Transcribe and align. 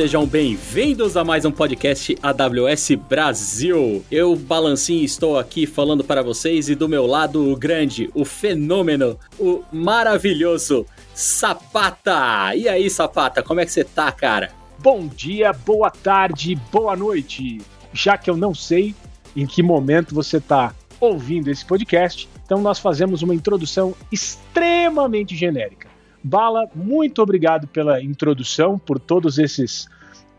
sejam 0.00 0.26
bem-vindos 0.26 1.14
a 1.14 1.22
mais 1.22 1.44
um 1.44 1.50
podcast 1.50 2.16
AWS 2.22 2.92
Brasil. 3.06 4.02
Eu, 4.10 4.34
Balancinho, 4.34 5.04
estou 5.04 5.38
aqui 5.38 5.66
falando 5.66 6.02
para 6.02 6.22
vocês 6.22 6.70
e 6.70 6.74
do 6.74 6.88
meu 6.88 7.04
lado 7.04 7.52
o 7.52 7.54
grande, 7.54 8.08
o 8.14 8.24
fenômeno, 8.24 9.18
o 9.38 9.62
maravilhoso 9.70 10.86
Sapata. 11.12 12.56
E 12.56 12.66
aí, 12.66 12.88
Sapata, 12.88 13.42
como 13.42 13.60
é 13.60 13.66
que 13.66 13.72
você 13.72 13.84
tá, 13.84 14.10
cara? 14.10 14.50
Bom 14.78 15.06
dia, 15.06 15.52
boa 15.52 15.90
tarde, 15.90 16.58
boa 16.72 16.96
noite. 16.96 17.60
Já 17.92 18.16
que 18.16 18.30
eu 18.30 18.38
não 18.38 18.54
sei 18.54 18.94
em 19.36 19.44
que 19.44 19.62
momento 19.62 20.14
você 20.14 20.38
está 20.38 20.74
ouvindo 20.98 21.48
esse 21.48 21.66
podcast, 21.66 22.26
então 22.42 22.62
nós 22.62 22.78
fazemos 22.78 23.20
uma 23.20 23.34
introdução 23.34 23.94
extremamente 24.10 25.36
genérica. 25.36 25.90
Bala, 26.22 26.68
muito 26.74 27.22
obrigado 27.22 27.66
pela 27.66 28.02
introdução, 28.02 28.78
por 28.78 28.98
todos 28.98 29.38
esses 29.38 29.88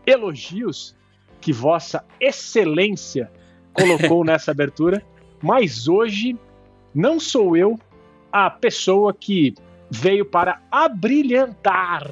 elogios 0.06 0.94
que 1.40 1.52
Vossa 1.52 2.04
Excelência 2.20 3.30
colocou 3.72 4.22
nessa 4.24 4.50
abertura. 4.50 5.04
Mas 5.42 5.88
hoje 5.88 6.36
não 6.94 7.18
sou 7.18 7.56
eu 7.56 7.78
a 8.30 8.48
pessoa 8.48 9.12
que 9.12 9.54
veio 9.90 10.24
para 10.24 10.60
abrilhantar 10.70 12.10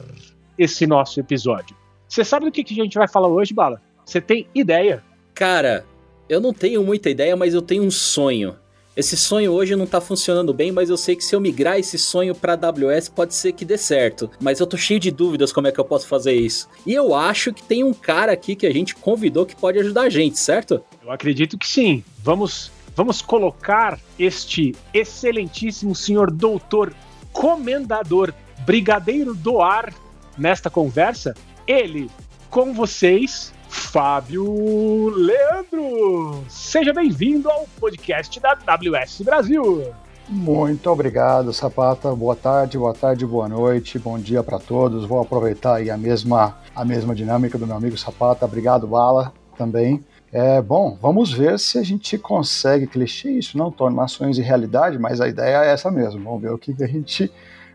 esse 0.59 0.87
nosso 0.87 1.21
episódio. 1.21 1.77
Você 2.07 2.25
sabe 2.25 2.47
do 2.47 2.53
que, 2.53 2.65
que 2.65 2.79
a 2.79 2.85
gente 2.85 2.99
vai 2.99 3.09
falar 3.09 3.29
hoje, 3.29 3.55
Bala? 3.55 3.81
Você 4.05 4.21
tem 4.21 4.47
ideia? 4.55 5.03
Cara, 5.33 5.87
eu 6.29 6.41
não 6.41 6.53
tenho 6.53 6.83
muita 6.83 7.09
ideia, 7.09 7.37
mas 7.37 7.55
eu 7.55 7.63
tenho 7.63 7.85
um 7.85 7.91
sonho. 7.91 8.57
Esse 8.97 9.17
sonho 9.17 9.53
hoje 9.53 9.77
não 9.77 9.87
tá 9.87 10.01
funcionando 10.01 10.53
bem, 10.53 10.73
mas 10.73 10.91
eu 10.91 10.97
sei 10.97 11.15
que 11.15 11.25
se 11.25 11.35
eu 11.35 11.41
migrar 11.41 11.79
esse 11.79 11.97
sonho 11.97 12.35
para 12.35 12.55
AWS 12.55 13.09
pode 13.09 13.35
ser 13.35 13.53
que 13.53 13.65
dê 13.65 13.79
certo. 13.79 14.29
Mas 14.41 14.59
eu 14.59 14.67
tô 14.67 14.77
cheio 14.77 14.99
de 14.99 15.13
dúvidas 15.13 15.53
como 15.53 15.69
é 15.69 15.73
que 15.73 15.79
eu 15.79 15.85
posso 15.85 16.09
fazer 16.09 16.35
isso. 16.35 16.69
E 16.85 16.93
eu 16.93 17.15
acho 17.15 17.53
que 17.53 17.63
tem 17.63 17.85
um 17.85 17.95
cara 17.95 18.33
aqui 18.33 18.57
que 18.57 18.67
a 18.67 18.73
gente 18.73 18.97
convidou 18.97 19.47
que 19.47 19.55
pode 19.55 19.79
ajudar 19.79 20.03
a 20.03 20.11
gente, 20.11 20.39
certo? 20.41 20.83
Eu 21.03 21.13
acredito 21.13 21.57
que 21.57 21.69
sim. 21.69 22.03
Vamos, 22.19 22.73
vamos 22.97 23.23
colocar 23.23 23.99
este 24.19 24.75
excelentíssimo 24.93 25.95
senhor 25.95 26.29
doutor 26.29 26.93
comendador 27.33 28.35
brigadeiro 28.67 29.35
do 29.35 29.61
ar 29.61 29.95
nesta 30.37 30.69
conversa. 30.69 31.37
Ele 31.65 32.11
com 32.51 32.75
vocês, 32.75 33.55
Fábio 33.71 35.09
Leandro. 35.11 36.45
Seja 36.49 36.93
bem-vindo 36.93 37.49
ao 37.49 37.69
podcast 37.79 38.41
da 38.41 38.59
AWS 38.67 39.23
Brasil. 39.23 39.95
Muito 40.29 40.91
obrigado, 40.91 41.53
Sapata. 41.53 42.13
Boa 42.15 42.35
tarde, 42.35 42.77
boa 42.77 42.93
tarde, 42.93 43.25
boa 43.25 43.49
noite, 43.49 43.97
bom 43.97 44.19
dia 44.19 44.43
para 44.43 44.59
todos. 44.59 45.05
Vou 45.05 45.21
aproveitar 45.21 45.77
aí 45.77 45.89
a 45.89 45.97
mesma, 45.97 46.59
a 46.75 46.85
mesma 46.85 47.15
dinâmica 47.15 47.57
do 47.57 47.67
meu 47.67 47.77
amigo 47.77 47.97
Sapata. 47.97 48.45
Obrigado, 48.45 48.89
Bala, 48.89 49.33
também. 49.57 50.05
É, 50.33 50.61
bom, 50.61 50.99
vamos 51.01 51.33
ver 51.33 51.57
se 51.59 51.79
a 51.79 51.83
gente 51.85 52.19
consegue, 52.19 52.89
clichê 52.89 53.31
isso, 53.31 53.57
não 53.57 53.71
tornar 53.71 54.09
sonhos 54.09 54.39
em 54.39 54.43
realidade, 54.43 54.99
mas 54.99 55.21
a 55.21 55.29
ideia 55.29 55.65
é 55.65 55.73
essa 55.73 55.93
mesmo. 55.93 56.23
Vamos 56.25 56.43
ver 56.43 56.53
o 56.53 56.59
que 56.59 56.75
a 56.83 56.87
gente 56.89 57.33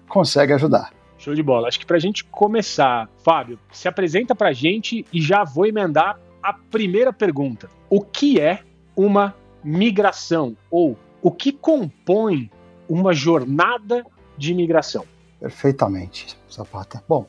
consegue 0.09 0.51
ajudar. 0.51 0.91
Show 1.25 1.33
de 1.33 1.41
bola. 1.41 1.67
Acho 1.67 1.79
que 1.79 1.87
para 1.87 1.97
a 1.97 1.99
gente 1.99 2.23
começar, 2.23 3.09
Fábio, 3.23 3.57
se 3.71 3.87
apresenta 3.87 4.35
para 4.35 4.49
a 4.49 4.53
gente 4.53 5.03
e 5.11 5.19
já 5.19 5.43
vou 5.43 5.65
emendar 5.65 6.19
a 6.41 6.53
primeira 6.53 7.11
pergunta. 7.11 7.67
O 7.89 7.99
que 7.99 8.39
é 8.39 8.59
uma 8.95 9.33
migração? 9.63 10.55
Ou 10.69 10.95
o 11.23 11.31
que 11.31 11.51
compõe 11.51 12.51
uma 12.87 13.11
jornada 13.11 14.05
de 14.37 14.53
migração? 14.53 15.03
Perfeitamente, 15.39 16.37
Zapata. 16.51 17.03
Bom, 17.09 17.25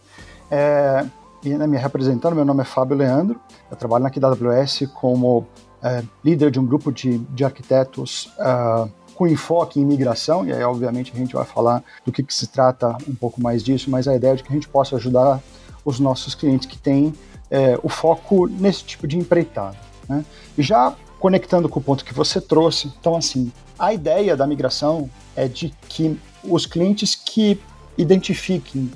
é, 0.51 1.07
né, 1.43 1.67
me 1.67 1.79
representando, 1.79 2.35
meu 2.35 2.45
nome 2.45 2.61
é 2.61 2.67
Fábio 2.67 2.99
Leandro, 2.99 3.41
eu 3.71 3.77
trabalho 3.79 4.05
da 4.05 4.29
AWS 4.29 4.91
como 4.93 5.47
é, 5.83 6.03
líder 6.23 6.51
de 6.51 6.61
um 6.61 6.67
grupo 6.67 6.93
de, 6.93 7.17
de 7.17 7.47
arquitetos 7.47 8.31
uh, 8.39 8.93
com 9.17 9.27
enfoque 9.27 9.81
em 9.81 9.85
migração, 9.85 10.47
e 10.47 10.53
aí 10.53 10.63
obviamente 10.63 11.11
a 11.15 11.19
gente 11.19 11.35
vai 11.35 11.45
falar 11.45 11.83
do 12.05 12.13
que, 12.13 12.23
que 12.23 12.35
se 12.35 12.47
trata 12.47 12.97
um 13.09 13.15
pouco 13.15 13.41
mais 13.41 13.65
disso, 13.65 13.91
mas 13.91 14.07
a 14.07 14.15
ideia 14.15 14.33
é 14.33 14.37
de 14.37 14.43
que 14.43 14.51
a 14.51 14.55
gente 14.55 14.69
possa 14.69 14.97
ajudar 14.97 15.41
os 15.85 15.99
nossos 15.99 16.35
clientes 16.35 16.67
que 16.67 16.77
têm 16.77 17.15
é, 17.51 17.79
o 17.83 17.89
foco 17.89 18.47
nesse 18.47 18.85
tipo 18.85 19.07
de 19.07 19.17
empreitada. 19.17 19.77
Né? 20.09 20.25
E 20.59 20.63
já 20.63 20.95
conectando 21.19 21.69
com 21.69 21.81
o 21.81 21.83
ponto 21.83 22.05
que 22.05 22.13
você 22.13 22.41
trouxe, 22.41 22.93
então 23.01 23.17
assim, 23.17 23.51
a 23.79 23.95
ideia 23.95 24.37
da 24.37 24.47
migração 24.47 25.09
é 25.35 25.49
de 25.49 25.73
que 25.89 26.19
os 26.45 26.67
clientes 26.67 27.15
que 27.15 27.59
identifiquem 27.97 28.91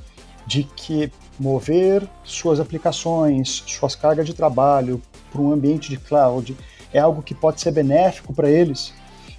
de 0.46 0.64
que 0.64 1.10
mover 1.38 2.06
suas 2.24 2.60
aplicações, 2.60 3.62
suas 3.66 3.94
cargas 3.94 4.26
de 4.26 4.34
trabalho 4.34 5.00
para 5.32 5.40
um 5.40 5.52
ambiente 5.52 5.88
de 5.88 5.96
cloud 5.96 6.56
é 6.92 6.98
algo 6.98 7.22
que 7.22 7.34
pode 7.34 7.60
ser 7.60 7.70
benéfico 7.70 8.34
para 8.34 8.50
eles, 8.50 8.92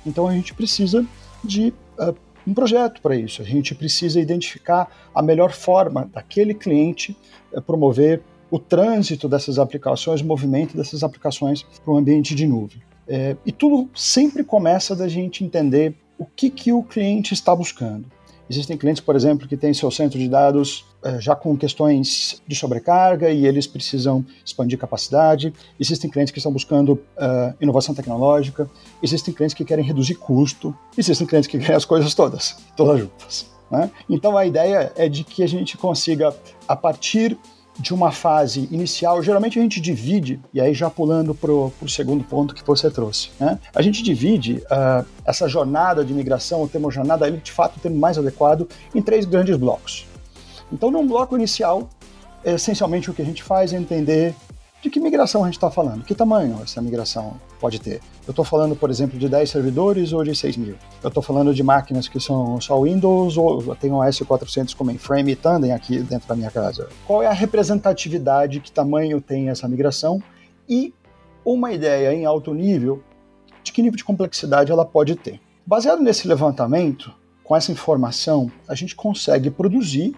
então 0.05 0.27
a 0.27 0.33
gente 0.33 0.53
precisa 0.53 1.05
de 1.43 1.73
uh, 1.99 2.15
um 2.45 2.53
projeto 2.53 3.01
para 3.01 3.15
isso. 3.15 3.41
A 3.41 3.45
gente 3.45 3.75
precisa 3.75 4.19
identificar 4.19 4.89
a 5.13 5.21
melhor 5.21 5.51
forma 5.51 6.09
daquele 6.13 6.53
cliente 6.53 7.15
uh, 7.53 7.61
promover 7.61 8.21
o 8.49 8.59
trânsito 8.59 9.29
dessas 9.29 9.57
aplicações, 9.57 10.21
o 10.21 10.25
movimento 10.25 10.75
dessas 10.75 11.03
aplicações 11.03 11.63
para 11.63 11.93
o 11.93 11.97
ambiente 11.97 12.35
de 12.35 12.45
nuvem. 12.45 12.81
É, 13.07 13.35
e 13.45 13.51
tudo 13.51 13.89
sempre 13.95 14.43
começa 14.43 14.95
da 14.95 15.07
gente 15.07 15.43
entender 15.43 15.95
o 16.17 16.25
que, 16.25 16.49
que 16.49 16.71
o 16.71 16.83
cliente 16.83 17.33
está 17.33 17.55
buscando. 17.55 18.05
Existem 18.51 18.75
clientes, 18.77 19.01
por 19.01 19.15
exemplo, 19.15 19.47
que 19.47 19.55
têm 19.55 19.73
seu 19.73 19.89
centro 19.89 20.19
de 20.19 20.27
dados 20.27 20.83
eh, 21.01 21.21
já 21.21 21.33
com 21.33 21.55
questões 21.55 22.41
de 22.45 22.53
sobrecarga 22.53 23.29
e 23.29 23.47
eles 23.47 23.65
precisam 23.65 24.25
expandir 24.43 24.77
capacidade. 24.77 25.53
Existem 25.79 26.09
clientes 26.09 26.33
que 26.33 26.39
estão 26.39 26.51
buscando 26.51 26.95
uh, 26.95 27.55
inovação 27.61 27.95
tecnológica. 27.95 28.69
Existem 29.01 29.33
clientes 29.33 29.53
que 29.53 29.63
querem 29.63 29.85
reduzir 29.85 30.15
custo. 30.15 30.75
Existem 30.97 31.25
clientes 31.25 31.47
que 31.47 31.57
querem 31.57 31.77
as 31.77 31.85
coisas 31.85 32.13
todas, 32.13 32.57
todas 32.75 32.99
juntas. 32.99 33.45
Né? 33.71 33.89
Então 34.09 34.35
a 34.35 34.45
ideia 34.45 34.91
é 34.97 35.07
de 35.07 35.23
que 35.23 35.43
a 35.43 35.47
gente 35.47 35.77
consiga, 35.77 36.35
a 36.67 36.75
partir 36.75 37.37
de 37.79 37.93
uma 37.93 38.11
fase 38.11 38.67
inicial, 38.71 39.23
geralmente 39.23 39.57
a 39.57 39.61
gente 39.61 39.79
divide, 39.79 40.39
e 40.53 40.59
aí 40.59 40.73
já 40.73 40.89
pulando 40.89 41.33
para 41.33 41.51
o 41.51 41.71
segundo 41.87 42.23
ponto 42.23 42.53
que 42.53 42.65
você 42.65 42.91
trouxe, 42.91 43.31
né? 43.39 43.59
a 43.73 43.81
gente 43.81 44.03
divide 44.03 44.63
uh, 44.65 45.05
essa 45.25 45.47
jornada 45.47 46.03
de 46.03 46.13
migração, 46.13 46.61
o 46.61 46.67
termo 46.67 46.91
jornada, 46.91 47.27
ele 47.27 47.37
de 47.37 47.51
fato 47.51 47.75
é 47.75 47.77
o 47.77 47.81
termo 47.81 47.97
mais 47.97 48.17
adequado, 48.17 48.67
em 48.93 49.01
três 49.01 49.25
grandes 49.25 49.55
blocos. 49.57 50.05
Então, 50.71 50.91
num 50.91 51.07
bloco 51.07 51.35
inicial, 51.35 51.89
essencialmente 52.43 53.09
o 53.09 53.13
que 53.13 53.21
a 53.21 53.25
gente 53.25 53.43
faz 53.43 53.73
é 53.73 53.77
entender 53.77 54.35
de 54.81 54.89
que 54.89 54.99
migração 54.99 55.43
a 55.43 55.45
gente 55.45 55.57
está 55.57 55.69
falando? 55.69 56.03
Que 56.03 56.15
tamanho 56.15 56.59
essa 56.63 56.81
migração 56.81 57.35
pode 57.59 57.79
ter? 57.79 58.01
Eu 58.25 58.31
estou 58.31 58.43
falando, 58.43 58.75
por 58.75 58.89
exemplo, 58.89 59.19
de 59.19 59.29
10 59.29 59.49
servidores 59.49 60.11
ou 60.11 60.23
de 60.23 60.35
6 60.35 60.57
mil? 60.57 60.75
Eu 61.03 61.07
estou 61.07 61.23
falando 61.23 61.51
de 61.51 61.63
máquinas 61.63 62.07
que 62.07 62.19
são 62.19 62.61
só 62.61 62.79
Windows 62.79 63.35
ou 63.35 63.75
tenho 63.75 63.95
um 63.95 63.99
S400 63.99 64.75
com 64.75 64.83
mainframe 64.83 65.31
e 65.31 65.35
Tandem 65.35 65.71
aqui 65.71 65.99
dentro 65.99 66.27
da 66.27 66.35
minha 66.35 66.51
casa? 66.51 66.89
Qual 67.07 67.23
é 67.23 67.27
a 67.27 67.33
representatividade, 67.33 68.59
que 68.59 68.71
tamanho 68.71 69.19
tem 69.19 69.49
essa 69.49 69.67
migração? 69.67 70.21
E 70.69 70.93
uma 71.43 71.71
ideia 71.73 72.13
em 72.13 72.25
alto 72.25 72.53
nível 72.53 73.01
de 73.63 73.71
que 73.71 73.81
nível 73.81 73.97
de 73.97 74.03
complexidade 74.03 74.71
ela 74.71 74.85
pode 74.85 75.15
ter. 75.15 75.39
Baseado 75.65 76.03
nesse 76.03 76.27
levantamento, 76.27 77.11
com 77.43 77.55
essa 77.55 77.71
informação, 77.71 78.51
a 78.67 78.75
gente 78.75 78.95
consegue 78.95 79.49
produzir, 79.49 80.15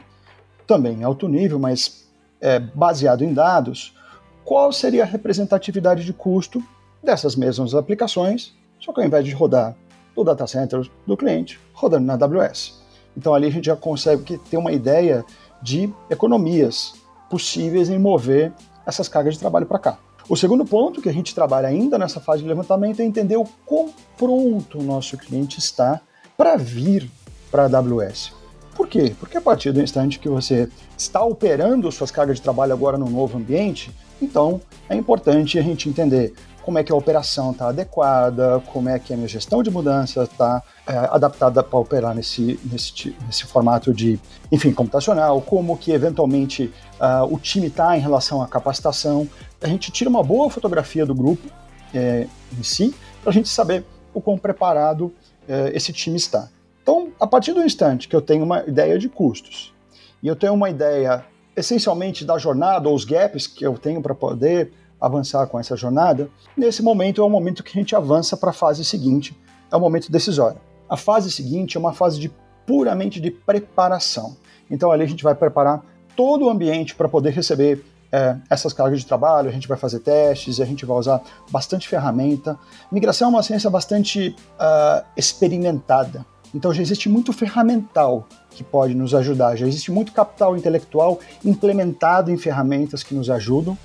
também 0.67 0.99
em 0.99 1.03
alto 1.03 1.29
nível, 1.29 1.59
mas 1.59 2.09
é, 2.41 2.59
baseado 2.59 3.23
em 3.23 3.33
dados, 3.33 3.95
qual 4.43 4.73
seria 4.73 5.03
a 5.03 5.05
representatividade 5.05 6.03
de 6.03 6.11
custo 6.11 6.61
dessas 7.01 7.37
mesmas 7.37 7.73
aplicações, 7.73 8.53
só 8.79 8.91
que 8.91 8.99
ao 8.99 9.05
invés 9.05 9.23
de 9.23 9.31
rodar 9.31 9.75
no 10.15 10.23
data 10.23 10.45
center 10.47 10.89
do 11.05 11.17
cliente, 11.17 11.59
rodando 11.73 12.05
na 12.05 12.13
AWS. 12.13 12.81
Então 13.15 13.33
ali 13.33 13.47
a 13.47 13.51
gente 13.51 13.65
já 13.65 13.75
consegue 13.75 14.37
ter 14.37 14.57
uma 14.57 14.71
ideia 14.71 15.23
de 15.61 15.91
economias 16.09 16.93
possíveis 17.29 17.89
em 17.89 17.97
mover 17.97 18.51
essas 18.85 19.07
cargas 19.07 19.35
de 19.35 19.39
trabalho 19.39 19.65
para 19.65 19.79
cá. 19.79 19.97
O 20.29 20.35
segundo 20.35 20.65
ponto 20.65 21.01
que 21.01 21.09
a 21.09 21.13
gente 21.13 21.35
trabalha 21.35 21.67
ainda 21.67 21.97
nessa 21.97 22.19
fase 22.19 22.41
de 22.41 22.47
levantamento 22.47 23.01
é 23.01 23.03
entender 23.03 23.35
o 23.35 23.45
quão 23.65 23.93
pronto 24.17 24.79
o 24.79 24.83
nosso 24.83 25.17
cliente 25.17 25.59
está 25.59 25.99
para 26.37 26.55
vir 26.55 27.09
para 27.51 27.63
a 27.63 27.77
AWS. 27.77 28.33
Por 28.75 28.87
quê? 28.87 29.13
Porque 29.19 29.37
a 29.37 29.41
partir 29.41 29.71
do 29.71 29.81
instante 29.81 30.19
que 30.19 30.29
você 30.29 30.67
está 30.97 31.23
operando 31.23 31.91
suas 31.91 32.09
cargas 32.09 32.37
de 32.37 32.41
trabalho 32.41 32.73
agora 32.73 32.97
no 32.97 33.09
novo 33.09 33.37
ambiente, 33.37 33.91
então, 34.23 34.61
é 34.89 34.95
importante 34.95 35.59
a 35.59 35.61
gente 35.61 35.89
entender 35.89 36.33
como 36.63 36.77
é 36.79 36.83
que 36.83 36.91
a 36.91 36.95
operação 36.95 37.51
está 37.51 37.67
adequada, 37.69 38.61
como 38.71 38.89
é 38.89 38.97
que 38.97 39.13
a 39.13 39.15
minha 39.15 39.27
gestão 39.27 39.61
de 39.61 39.69
mudança 39.69 40.23
está 40.23 40.63
é, 40.87 40.95
adaptada 41.11 41.61
para 41.61 41.77
operar 41.77 42.15
nesse, 42.15 42.59
nesse, 42.63 43.15
nesse 43.25 43.43
formato 43.45 43.93
de, 43.93 44.19
enfim, 44.51 44.71
computacional, 44.71 45.41
como 45.41 45.77
que 45.77 45.91
eventualmente 45.91 46.73
uh, 46.99 47.33
o 47.33 47.37
time 47.37 47.67
está 47.67 47.97
em 47.97 47.99
relação 47.99 48.41
à 48.41 48.47
capacitação. 48.47 49.27
A 49.61 49.67
gente 49.67 49.91
tira 49.91 50.09
uma 50.09 50.23
boa 50.23 50.49
fotografia 50.49 51.05
do 51.05 51.13
grupo 51.13 51.47
é, 51.93 52.27
em 52.57 52.63
si, 52.63 52.95
para 53.21 53.29
a 53.29 53.33
gente 53.33 53.49
saber 53.49 53.83
o 54.13 54.21
quão 54.21 54.37
preparado 54.37 55.13
é, 55.47 55.71
esse 55.75 55.91
time 55.91 56.17
está. 56.17 56.49
Então, 56.81 57.11
a 57.19 57.27
partir 57.27 57.53
do 57.53 57.61
instante 57.61 58.07
que 58.07 58.15
eu 58.15 58.21
tenho 58.21 58.43
uma 58.43 58.63
ideia 58.67 58.97
de 58.97 59.09
custos 59.09 59.73
e 60.21 60.27
eu 60.27 60.35
tenho 60.35 60.53
uma 60.53 60.69
ideia 60.69 61.25
essencialmente 61.55 62.25
da 62.25 62.37
jornada 62.37 62.89
ou 62.89 62.95
os 62.95 63.05
gaps 63.05 63.47
que 63.47 63.65
eu 63.65 63.77
tenho 63.77 64.01
para 64.01 64.15
poder 64.15 64.71
avançar 65.03 65.45
com 65.47 65.59
essa 65.59 65.75
jornada, 65.75 66.29
nesse 66.55 66.81
momento 66.81 67.21
é 67.21 67.25
o 67.25 67.29
momento 67.29 67.61
que 67.61 67.77
a 67.77 67.81
gente 67.81 67.93
avança 67.93 68.37
para 68.37 68.51
a 68.51 68.53
fase 68.53 68.85
seguinte, 68.85 69.37
é 69.69 69.75
o 69.75 69.79
momento 69.79 70.09
decisório. 70.09 70.57
A 70.89 70.95
fase 70.95 71.29
seguinte 71.29 71.75
é 71.75 71.79
uma 71.79 71.91
fase 71.91 72.17
de 72.17 72.31
puramente 72.65 73.19
de 73.19 73.29
preparação. 73.29 74.37
Então 74.71 74.93
ali 74.93 75.03
a 75.03 75.07
gente 75.07 75.21
vai 75.21 75.35
preparar 75.35 75.83
todo 76.15 76.45
o 76.45 76.49
ambiente 76.49 76.95
para 76.95 77.09
poder 77.09 77.31
receber 77.31 77.83
é, 78.13 78.37
essas 78.49 78.71
cargas 78.71 79.01
de 79.01 79.05
trabalho, 79.05 79.49
a 79.49 79.51
gente 79.51 79.67
vai 79.67 79.77
fazer 79.77 79.99
testes, 79.99 80.61
a 80.61 80.65
gente 80.65 80.85
vai 80.85 80.95
usar 80.95 81.21
bastante 81.51 81.89
ferramenta. 81.89 82.57
Migração 82.89 83.27
é 83.27 83.31
uma 83.31 83.43
ciência 83.43 83.69
bastante 83.69 84.33
uh, 84.53 85.05
experimentada, 85.17 86.25
então 86.55 86.71
já 86.71 86.81
existe 86.81 87.09
muito 87.09 87.33
ferramental 87.33 88.27
que 88.51 88.63
pode 88.63 88.93
nos 88.93 89.13
ajudar, 89.15 89.55
já 89.55 89.67
existe 89.67 89.91
muito 89.91 90.13
capital 90.13 90.55
intelectual 90.55 91.19
implementado 91.43 92.31
em 92.31 92.37
ferramentas 92.37 93.03
que 93.03 93.15
nos 93.15 93.29
ajudam, 93.29 93.75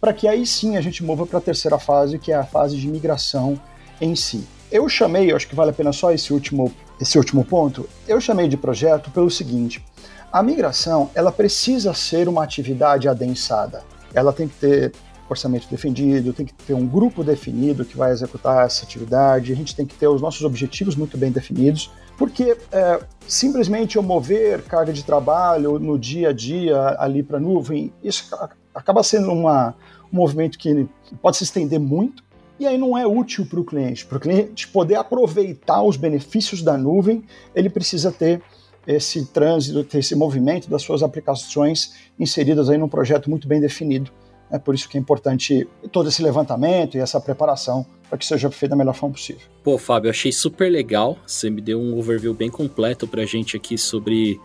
para 0.00 0.12
que 0.12 0.28
aí 0.28 0.46
sim 0.46 0.76
a 0.76 0.80
gente 0.80 1.02
mova 1.04 1.26
para 1.26 1.38
a 1.38 1.42
terceira 1.42 1.78
fase, 1.78 2.18
que 2.18 2.32
é 2.32 2.36
a 2.36 2.44
fase 2.44 2.76
de 2.76 2.88
migração 2.88 3.60
em 4.00 4.14
si. 4.14 4.46
Eu 4.70 4.88
chamei, 4.88 5.32
acho 5.32 5.48
que 5.48 5.54
vale 5.54 5.70
a 5.70 5.74
pena 5.74 5.92
só 5.92 6.12
esse 6.12 6.32
último, 6.32 6.72
esse 7.00 7.16
último 7.18 7.44
ponto, 7.44 7.88
eu 8.06 8.20
chamei 8.20 8.48
de 8.48 8.56
projeto 8.56 9.10
pelo 9.10 9.30
seguinte, 9.30 9.82
a 10.30 10.42
migração, 10.42 11.10
ela 11.14 11.32
precisa 11.32 11.94
ser 11.94 12.28
uma 12.28 12.44
atividade 12.44 13.08
adensada. 13.08 13.82
Ela 14.12 14.32
tem 14.32 14.46
que 14.46 14.56
ter 14.56 14.92
orçamento 15.28 15.68
definido, 15.70 16.32
tem 16.32 16.46
que 16.46 16.54
ter 16.54 16.74
um 16.74 16.86
grupo 16.86 17.22
definido 17.22 17.84
que 17.84 17.96
vai 17.96 18.10
executar 18.10 18.64
essa 18.64 18.84
atividade, 18.84 19.52
a 19.52 19.56
gente 19.56 19.74
tem 19.74 19.86
que 19.86 19.94
ter 19.94 20.08
os 20.08 20.20
nossos 20.20 20.42
objetivos 20.42 20.96
muito 20.96 21.18
bem 21.18 21.30
definidos, 21.30 21.90
porque 22.16 22.56
é, 22.72 23.00
simplesmente 23.26 23.96
eu 23.96 24.02
mover 24.02 24.62
carga 24.62 24.92
de 24.92 25.04
trabalho 25.04 25.78
no 25.78 25.98
dia 25.98 26.30
a 26.30 26.32
dia 26.32 26.96
ali 26.98 27.22
para 27.22 27.36
a 27.36 27.40
nuvem, 27.40 27.92
isso 28.02 28.34
acaba 28.78 29.02
sendo 29.02 29.32
uma, 29.32 29.74
um 30.12 30.16
movimento 30.16 30.58
que 30.58 30.88
pode 31.20 31.36
se 31.36 31.44
estender 31.44 31.80
muito, 31.80 32.22
e 32.58 32.66
aí 32.66 32.76
não 32.76 32.96
é 32.96 33.06
útil 33.06 33.46
para 33.46 33.60
o 33.60 33.64
cliente. 33.64 34.04
Para 34.06 34.18
o 34.18 34.20
cliente 34.20 34.66
poder 34.68 34.96
aproveitar 34.96 35.82
os 35.82 35.96
benefícios 35.96 36.62
da 36.62 36.76
nuvem, 36.76 37.24
ele 37.54 37.68
precisa 37.68 38.10
ter 38.10 38.42
esse 38.86 39.26
trânsito, 39.26 39.96
esse 39.96 40.14
movimento 40.14 40.68
das 40.68 40.82
suas 40.82 41.02
aplicações 41.02 41.94
inseridas 42.18 42.70
aí 42.70 42.78
num 42.78 42.88
projeto 42.88 43.28
muito 43.28 43.46
bem 43.46 43.60
definido. 43.60 44.10
É 44.50 44.58
por 44.58 44.74
isso 44.74 44.88
que 44.88 44.96
é 44.96 45.00
importante 45.00 45.68
todo 45.92 46.08
esse 46.08 46.22
levantamento 46.22 46.96
e 46.96 47.00
essa 47.00 47.20
preparação 47.20 47.84
para 48.08 48.16
que 48.16 48.24
seja 48.24 48.50
feito 48.50 48.70
da 48.70 48.76
melhor 48.76 48.94
forma 48.94 49.14
possível. 49.14 49.42
Pô, 49.62 49.76
Fábio, 49.76 50.10
achei 50.10 50.32
super 50.32 50.70
legal. 50.70 51.18
Você 51.26 51.50
me 51.50 51.60
deu 51.60 51.78
um 51.78 51.98
overview 51.98 52.32
bem 52.32 52.48
completo 52.48 53.06
para 53.06 53.22
a 53.22 53.26
gente 53.26 53.56
aqui 53.56 53.76
sobre 53.76 54.40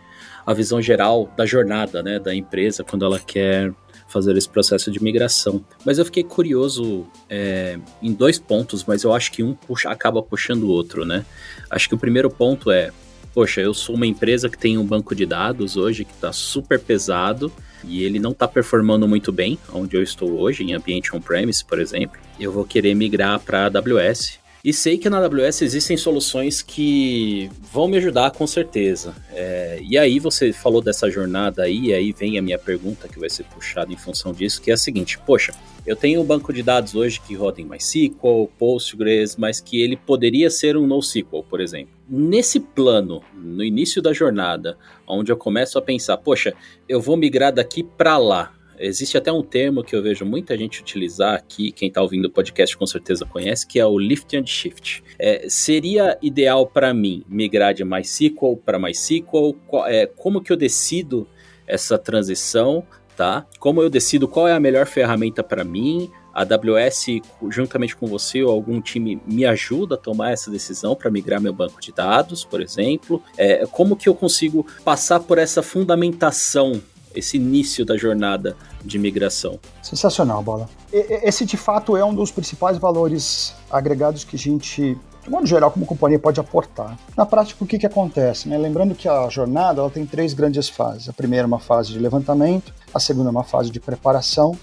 a 0.45 0.53
visão 0.53 0.81
geral 0.81 1.29
da 1.37 1.45
jornada 1.45 2.03
né, 2.03 2.19
da 2.19 2.35
empresa 2.35 2.83
quando 2.83 3.05
ela 3.05 3.19
quer 3.19 3.73
fazer 4.07 4.35
esse 4.37 4.49
processo 4.49 4.91
de 4.91 5.01
migração. 5.01 5.63
Mas 5.85 5.97
eu 5.97 6.05
fiquei 6.05 6.23
curioso 6.23 7.05
é, 7.29 7.79
em 8.01 8.13
dois 8.13 8.37
pontos, 8.39 8.83
mas 8.85 9.03
eu 9.03 9.13
acho 9.13 9.31
que 9.31 9.43
um 9.43 9.53
puxa, 9.53 9.89
acaba 9.89 10.21
puxando 10.21 10.63
o 10.63 10.69
outro, 10.69 11.05
né? 11.05 11.25
Acho 11.69 11.89
que 11.89 11.95
o 11.95 11.97
primeiro 11.97 12.29
ponto 12.29 12.71
é 12.71 12.91
poxa, 13.33 13.61
eu 13.61 13.73
sou 13.73 13.95
uma 13.95 14.05
empresa 14.05 14.47
que 14.47 14.57
tem 14.57 14.77
um 14.77 14.85
banco 14.85 15.15
de 15.15 15.25
dados 15.25 15.75
hoje 15.75 16.05
que 16.05 16.13
está 16.13 16.31
super 16.31 16.79
pesado 16.79 17.51
e 17.83 18.03
ele 18.03 18.19
não 18.19 18.31
está 18.31 18.47
performando 18.47 19.07
muito 19.07 19.31
bem 19.31 19.57
onde 19.73 19.97
eu 19.97 20.03
estou 20.03 20.39
hoje, 20.39 20.63
em 20.63 20.73
ambiente 20.73 21.15
on-premise, 21.15 21.65
por 21.65 21.79
exemplo. 21.79 22.19
Eu 22.39 22.51
vou 22.51 22.63
querer 22.63 22.93
migrar 22.93 23.39
para 23.39 23.65
AWS. 23.65 24.39
E 24.63 24.71
sei 24.71 24.97
que 24.97 25.09
na 25.09 25.17
AWS 25.17 25.61
existem 25.61 25.97
soluções 25.97 26.61
que 26.61 27.51
vão 27.69 27.85
me 27.85 27.97
ajudar 27.97 28.31
com 28.31 28.47
certeza. 28.47 29.13
É, 29.33 29.77
e 29.83 29.97
aí 29.97 30.19
você 30.19 30.53
falou 30.53 30.81
dessa 30.81 31.11
jornada 31.11 31.63
aí, 31.63 31.87
e 31.87 31.93
aí 31.93 32.13
vem 32.13 32.37
a 32.37 32.41
minha 32.41 32.57
pergunta 32.57 33.09
que 33.09 33.19
vai 33.19 33.29
ser 33.29 33.43
puxada 33.43 33.91
em 33.91 33.97
função 33.97 34.31
disso, 34.31 34.61
que 34.61 34.71
é 34.71 34.73
a 34.73 34.77
seguinte: 34.77 35.19
poxa, 35.19 35.53
eu 35.85 35.97
tenho 35.97 36.21
um 36.21 36.23
banco 36.23 36.53
de 36.53 36.63
dados 36.63 36.95
hoje 36.95 37.19
que 37.19 37.35
roda 37.35 37.59
em 37.59 37.65
MySQL, 37.65 38.49
Postgres, 38.57 39.35
mas 39.35 39.59
que 39.59 39.81
ele 39.81 39.97
poderia 39.97 40.49
ser 40.49 40.77
um 40.77 40.87
NoSQL, 40.87 41.43
por 41.43 41.59
exemplo. 41.59 41.93
Nesse 42.07 42.57
plano, 42.57 43.21
no 43.35 43.65
início 43.65 44.01
da 44.01 44.13
jornada, 44.13 44.77
onde 45.05 45.29
eu 45.29 45.35
começo 45.35 45.77
a 45.77 45.81
pensar, 45.81 46.15
poxa, 46.15 46.53
eu 46.87 47.01
vou 47.01 47.17
migrar 47.17 47.51
daqui 47.51 47.83
para 47.83 48.17
lá. 48.17 48.53
Existe 48.85 49.17
até 49.17 49.31
um 49.31 49.41
termo 49.41 49.83
que 49.83 49.95
eu 49.95 50.01
vejo 50.01 50.25
muita 50.25 50.57
gente 50.57 50.81
utilizar 50.81 51.35
aqui, 51.35 51.71
quem 51.71 51.87
está 51.87 52.01
ouvindo 52.01 52.25
o 52.25 52.29
podcast 52.29 52.77
com 52.77 52.85
certeza 52.85 53.25
conhece, 53.25 53.65
que 53.65 53.79
é 53.79 53.85
o 53.85 53.97
lift 53.97 54.35
and 54.35 54.45
shift. 54.45 55.03
É, 55.17 55.45
seria 55.47 56.17
ideal 56.21 56.67
para 56.67 56.93
mim 56.93 57.23
migrar 57.27 57.73
de 57.73 57.83
MySQL 57.83 58.57
para 58.57 58.79
MySQL? 58.79 59.55
É, 59.87 60.05
como 60.05 60.41
que 60.41 60.51
eu 60.51 60.57
decido 60.57 61.27
essa 61.65 61.97
transição? 61.97 62.85
tá? 63.15 63.45
Como 63.59 63.81
eu 63.81 63.89
decido 63.89 64.27
qual 64.27 64.47
é 64.47 64.53
a 64.53 64.59
melhor 64.59 64.85
ferramenta 64.85 65.43
para 65.43 65.63
mim, 65.63 66.11
a 66.33 66.41
AWS, 66.41 67.21
juntamente 67.49 67.95
com 67.95 68.07
você 68.07 68.41
ou 68.41 68.51
algum 68.51 68.81
time, 68.81 69.21
me 69.25 69.45
ajuda 69.45 69.95
a 69.95 69.97
tomar 69.97 70.31
essa 70.31 70.49
decisão 70.49 70.95
para 70.95 71.11
migrar 71.11 71.39
meu 71.39 71.53
banco 71.53 71.79
de 71.79 71.91
dados, 71.91 72.43
por 72.43 72.61
exemplo. 72.61 73.21
É, 73.37 73.65
como 73.67 73.95
que 73.95 74.09
eu 74.09 74.15
consigo 74.15 74.65
passar 74.83 75.19
por 75.19 75.37
essa 75.37 75.61
fundamentação, 75.61 76.81
esse 77.15 77.37
início 77.37 77.85
da 77.85 77.97
jornada 77.97 78.55
de 78.83 78.97
migração? 78.99 79.59
Sensacional, 79.81 80.41
Bola. 80.41 80.69
Esse, 80.91 81.45
de 81.45 81.57
fato, 81.57 81.97
é 81.97 82.03
um 82.03 82.13
dos 82.13 82.31
principais 82.31 82.77
valores 82.77 83.53
agregados 83.71 84.23
que 84.23 84.35
a 84.35 84.39
gente 84.39 84.97
de 85.23 85.29
modo 85.29 85.47
geral, 85.47 85.71
como 85.71 85.85
companhia 85.85 86.19
pode 86.19 86.37
aportar. 86.39 86.97
Na 87.15 87.25
prática, 87.25 87.63
o 87.63 87.67
que, 87.67 87.79
que 87.79 87.85
acontece? 87.85 88.49
Né? 88.49 88.57
Lembrando 88.57 88.93
que 88.93 89.07
a 89.07 89.29
jornada 89.29 89.79
ela 89.79 89.89
tem 89.89 90.05
três 90.05 90.33
grandes 90.33 90.67
fases. 90.67 91.07
A 91.07 91.13
primeira 91.13 91.45
é 91.45 91.47
uma 91.47 91.59
fase 91.59 91.93
de 91.93 91.99
levantamento, 91.99 92.73
a 92.93 92.99
segunda 92.99 93.29
é 93.29 93.31
uma 93.31 93.43
fase 93.43 93.71
de 93.71 93.79
preparação 93.79 94.57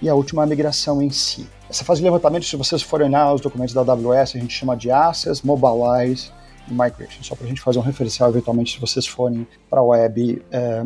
e 0.00 0.08
a 0.08 0.14
última 0.14 0.42
é 0.42 0.44
a 0.44 0.46
migração 0.46 1.02
em 1.02 1.10
si. 1.10 1.48
Essa 1.68 1.84
fase 1.84 2.00
de 2.00 2.04
levantamento, 2.04 2.44
se 2.44 2.56
vocês 2.56 2.80
forem 2.80 3.08
olhar 3.08 3.32
os 3.32 3.40
documentos 3.40 3.74
da 3.74 3.80
AWS, 3.80 4.36
a 4.36 4.38
gente 4.38 4.54
chama 4.54 4.76
de 4.76 4.90
Access, 4.90 5.44
Mobilize 5.44 6.30
e 6.68 6.72
Migration, 6.72 7.22
só 7.22 7.34
para 7.34 7.46
a 7.46 7.48
gente 7.48 7.60
fazer 7.60 7.80
um 7.80 7.82
referencial 7.82 8.28
eventualmente 8.30 8.74
se 8.74 8.80
vocês 8.80 9.06
forem 9.06 9.46
para 9.68 9.80
a 9.80 9.82
web 9.82 10.42
é, 10.52 10.84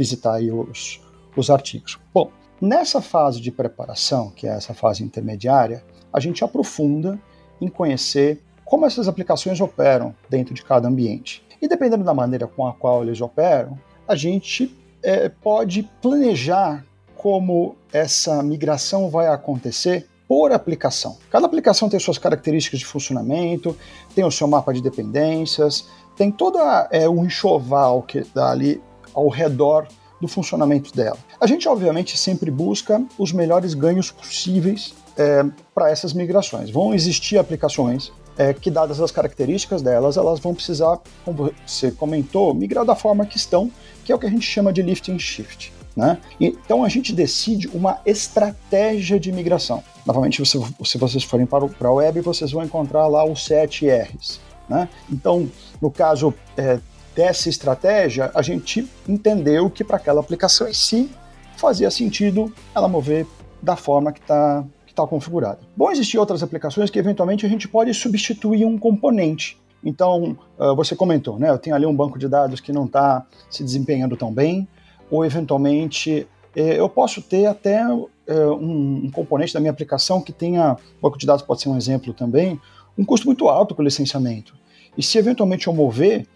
visitar 0.00 0.40
os, 0.40 0.98
os 1.36 1.50
artigos. 1.50 1.98
Bom, 2.14 2.30
nessa 2.58 3.02
fase 3.02 3.38
de 3.38 3.50
preparação, 3.50 4.30
que 4.30 4.46
é 4.46 4.50
essa 4.50 4.72
fase 4.72 5.04
intermediária, 5.04 5.84
a 6.10 6.18
gente 6.18 6.42
aprofunda 6.42 7.20
em 7.60 7.68
conhecer 7.68 8.42
como 8.64 8.86
essas 8.86 9.08
aplicações 9.08 9.60
operam 9.60 10.14
dentro 10.30 10.54
de 10.54 10.64
cada 10.64 10.88
ambiente. 10.88 11.44
E 11.60 11.68
dependendo 11.68 12.02
da 12.02 12.14
maneira 12.14 12.46
com 12.46 12.66
a 12.66 12.72
qual 12.72 13.02
eles 13.02 13.20
operam, 13.20 13.78
a 14.08 14.16
gente 14.16 14.74
é, 15.02 15.28
pode 15.28 15.82
planejar 16.00 16.82
como 17.14 17.76
essa 17.92 18.42
migração 18.42 19.10
vai 19.10 19.26
acontecer 19.28 20.08
por 20.26 20.50
aplicação. 20.50 21.18
Cada 21.28 21.44
aplicação 21.44 21.90
tem 21.90 22.00
suas 22.00 22.16
características 22.16 22.80
de 22.80 22.86
funcionamento, 22.86 23.76
tem 24.14 24.24
o 24.24 24.30
seu 24.30 24.48
mapa 24.48 24.72
de 24.72 24.80
dependências, 24.80 25.88
tem 26.16 26.30
toda 26.30 26.88
é, 26.90 27.06
o 27.06 27.22
enxoval 27.22 28.02
que 28.02 28.24
dá 28.34 28.50
ali 28.50 28.80
ao 29.14 29.28
redor 29.28 29.86
do 30.20 30.28
funcionamento 30.28 30.94
dela. 30.94 31.16
A 31.40 31.46
gente, 31.46 31.68
obviamente, 31.68 32.16
sempre 32.16 32.50
busca 32.50 33.02
os 33.18 33.32
melhores 33.32 33.72
ganhos 33.72 34.10
possíveis 34.10 34.94
é, 35.16 35.44
para 35.74 35.90
essas 35.90 36.12
migrações. 36.12 36.70
Vão 36.70 36.92
existir 36.92 37.38
aplicações 37.38 38.12
é, 38.36 38.52
que, 38.52 38.70
dadas 38.70 39.00
as 39.00 39.10
características 39.10 39.82
delas, 39.82 40.16
elas 40.16 40.38
vão 40.38 40.54
precisar, 40.54 40.98
como 41.24 41.52
você 41.66 41.90
comentou, 41.90 42.54
migrar 42.54 42.84
da 42.84 42.94
forma 42.94 43.24
que 43.24 43.36
estão, 43.36 43.70
que 44.04 44.12
é 44.12 44.14
o 44.14 44.18
que 44.18 44.26
a 44.26 44.30
gente 44.30 44.46
chama 44.46 44.72
de 44.72 44.82
lift 44.82 45.10
and 45.10 45.18
shift. 45.18 45.72
Né? 45.96 46.18
Então 46.40 46.84
a 46.84 46.88
gente 46.88 47.12
decide 47.12 47.68
uma 47.68 48.00
estratégia 48.06 49.18
de 49.18 49.32
migração. 49.32 49.82
Novamente, 50.06 50.44
se, 50.46 50.58
se 50.84 50.98
vocês 50.98 51.24
forem 51.24 51.46
para, 51.46 51.66
para 51.66 51.88
a 51.88 51.92
web, 51.92 52.20
vocês 52.20 52.52
vão 52.52 52.62
encontrar 52.62 53.06
lá 53.08 53.24
os 53.24 53.44
7 53.44 53.86
R's. 53.88 54.40
Né? 54.68 54.88
Então, 55.10 55.50
no 55.82 55.90
caso 55.90 56.32
é, 56.56 56.78
dessa 57.14 57.48
estratégia, 57.48 58.30
a 58.34 58.42
gente 58.42 58.88
entendeu 59.08 59.68
que 59.68 59.84
para 59.84 59.96
aquela 59.96 60.20
aplicação 60.20 60.68
em 60.68 60.72
si 60.72 61.10
fazia 61.56 61.90
sentido 61.90 62.52
ela 62.74 62.88
mover 62.88 63.26
da 63.62 63.76
forma 63.76 64.12
que 64.12 64.20
está 64.20 64.64
está 64.86 65.06
configurada. 65.06 65.60
Bom, 65.76 65.90
existem 65.90 66.18
outras 66.18 66.42
aplicações 66.42 66.90
que 66.90 66.98
eventualmente 66.98 67.46
a 67.46 67.48
gente 67.48 67.68
pode 67.68 67.94
substituir 67.94 68.64
um 68.64 68.76
componente. 68.78 69.58
Então, 69.82 70.36
uh, 70.58 70.74
você 70.74 70.94
comentou, 70.94 71.38
né? 71.38 71.48
Eu 71.48 71.58
tenho 71.58 71.74
ali 71.74 71.86
um 71.86 71.94
banco 71.94 72.18
de 72.18 72.28
dados 72.28 72.60
que 72.60 72.72
não 72.72 72.84
está 72.84 73.24
se 73.48 73.64
desempenhando 73.64 74.16
tão 74.16 74.32
bem, 74.32 74.68
ou 75.10 75.24
eventualmente 75.24 76.26
eh, 76.54 76.78
eu 76.78 76.88
posso 76.88 77.22
ter 77.22 77.46
até 77.46 77.84
um, 77.86 78.06
um, 79.06 79.10
componente 79.10 79.52
da 79.52 79.58
minha 79.58 79.72
aplicação 79.72 80.20
que 80.20 80.32
tenha, 80.32 80.76
banco 81.02 81.18
de 81.18 81.26
dados 81.26 81.42
pode 81.42 81.62
ser 81.62 81.68
um 81.68 81.76
exemplo 81.76 82.12
também, 82.12 82.60
um 82.96 83.04
custo 83.04 83.26
muito 83.26 83.48
alto 83.48 83.74
com 83.74 83.82
o 83.82 83.84
licenciamento. 83.84 84.54
E 84.96 85.02
se 85.02 85.18
eventualmente 85.18 85.66
eu 85.66 85.72
mover 85.72 86.26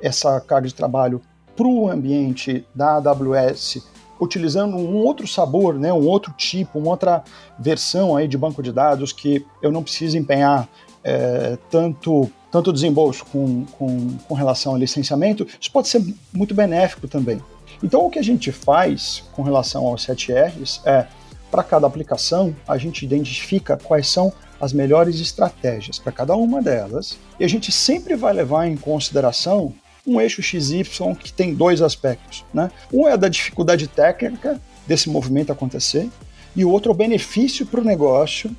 essa 0.00 0.40
carga 0.40 0.68
de 0.68 0.74
trabalho 0.74 1.20
para 1.56 1.66
o 1.66 1.88
ambiente 1.88 2.66
da 2.74 2.96
AWS 2.96 3.82
utilizando 4.20 4.76
um 4.76 4.96
outro 4.96 5.26
sabor, 5.26 5.74
né, 5.74 5.92
um 5.92 6.06
outro 6.06 6.32
tipo, 6.32 6.78
uma 6.78 6.90
outra 6.90 7.22
versão 7.58 8.16
aí 8.16 8.28
de 8.28 8.38
banco 8.38 8.62
de 8.62 8.72
dados 8.72 9.12
que 9.12 9.44
eu 9.60 9.72
não 9.72 9.82
preciso 9.82 10.16
empenhar 10.16 10.68
é, 11.02 11.58
tanto, 11.70 12.30
tanto 12.50 12.72
desembolso 12.72 13.24
com, 13.26 13.64
com, 13.78 14.16
com 14.28 14.34
relação 14.34 14.72
ao 14.72 14.78
licenciamento, 14.78 15.46
isso 15.60 15.70
pode 15.70 15.88
ser 15.88 16.02
muito 16.32 16.54
benéfico 16.54 17.06
também. 17.06 17.40
Então, 17.82 18.06
o 18.06 18.10
que 18.10 18.18
a 18.18 18.22
gente 18.22 18.50
faz 18.50 19.24
com 19.32 19.42
relação 19.42 19.86
aos 19.86 20.06
7Rs 20.06 20.80
é, 20.86 21.06
para 21.50 21.62
cada 21.62 21.86
aplicação, 21.86 22.54
a 22.66 22.78
gente 22.78 23.04
identifica 23.04 23.76
quais 23.76 24.08
são 24.08 24.32
as 24.60 24.72
melhores 24.72 25.20
estratégias 25.20 25.98
para 25.98 26.10
cada 26.10 26.34
uma 26.36 26.62
delas, 26.62 27.18
e 27.38 27.44
a 27.44 27.48
gente 27.48 27.70
sempre 27.70 28.16
vai 28.16 28.32
levar 28.32 28.66
em 28.66 28.76
consideração 28.76 29.74
um 30.06 30.20
eixo 30.20 30.42
XY 30.42 30.84
que 31.18 31.32
tem 31.32 31.54
dois 31.54 31.80
aspectos. 31.80 32.44
Né? 32.52 32.70
Um 32.92 33.08
é 33.08 33.16
da 33.16 33.28
dificuldade 33.28 33.88
técnica 33.88 34.60
desse 34.86 35.08
movimento 35.08 35.50
acontecer, 35.50 36.08
e 36.54 36.64
o 36.64 36.70
outro 36.70 36.90
é 36.90 36.94
o 36.94 36.96
benefício 36.96 37.66
para 37.66 37.80
o 37.80 37.84
negócio 37.84 38.54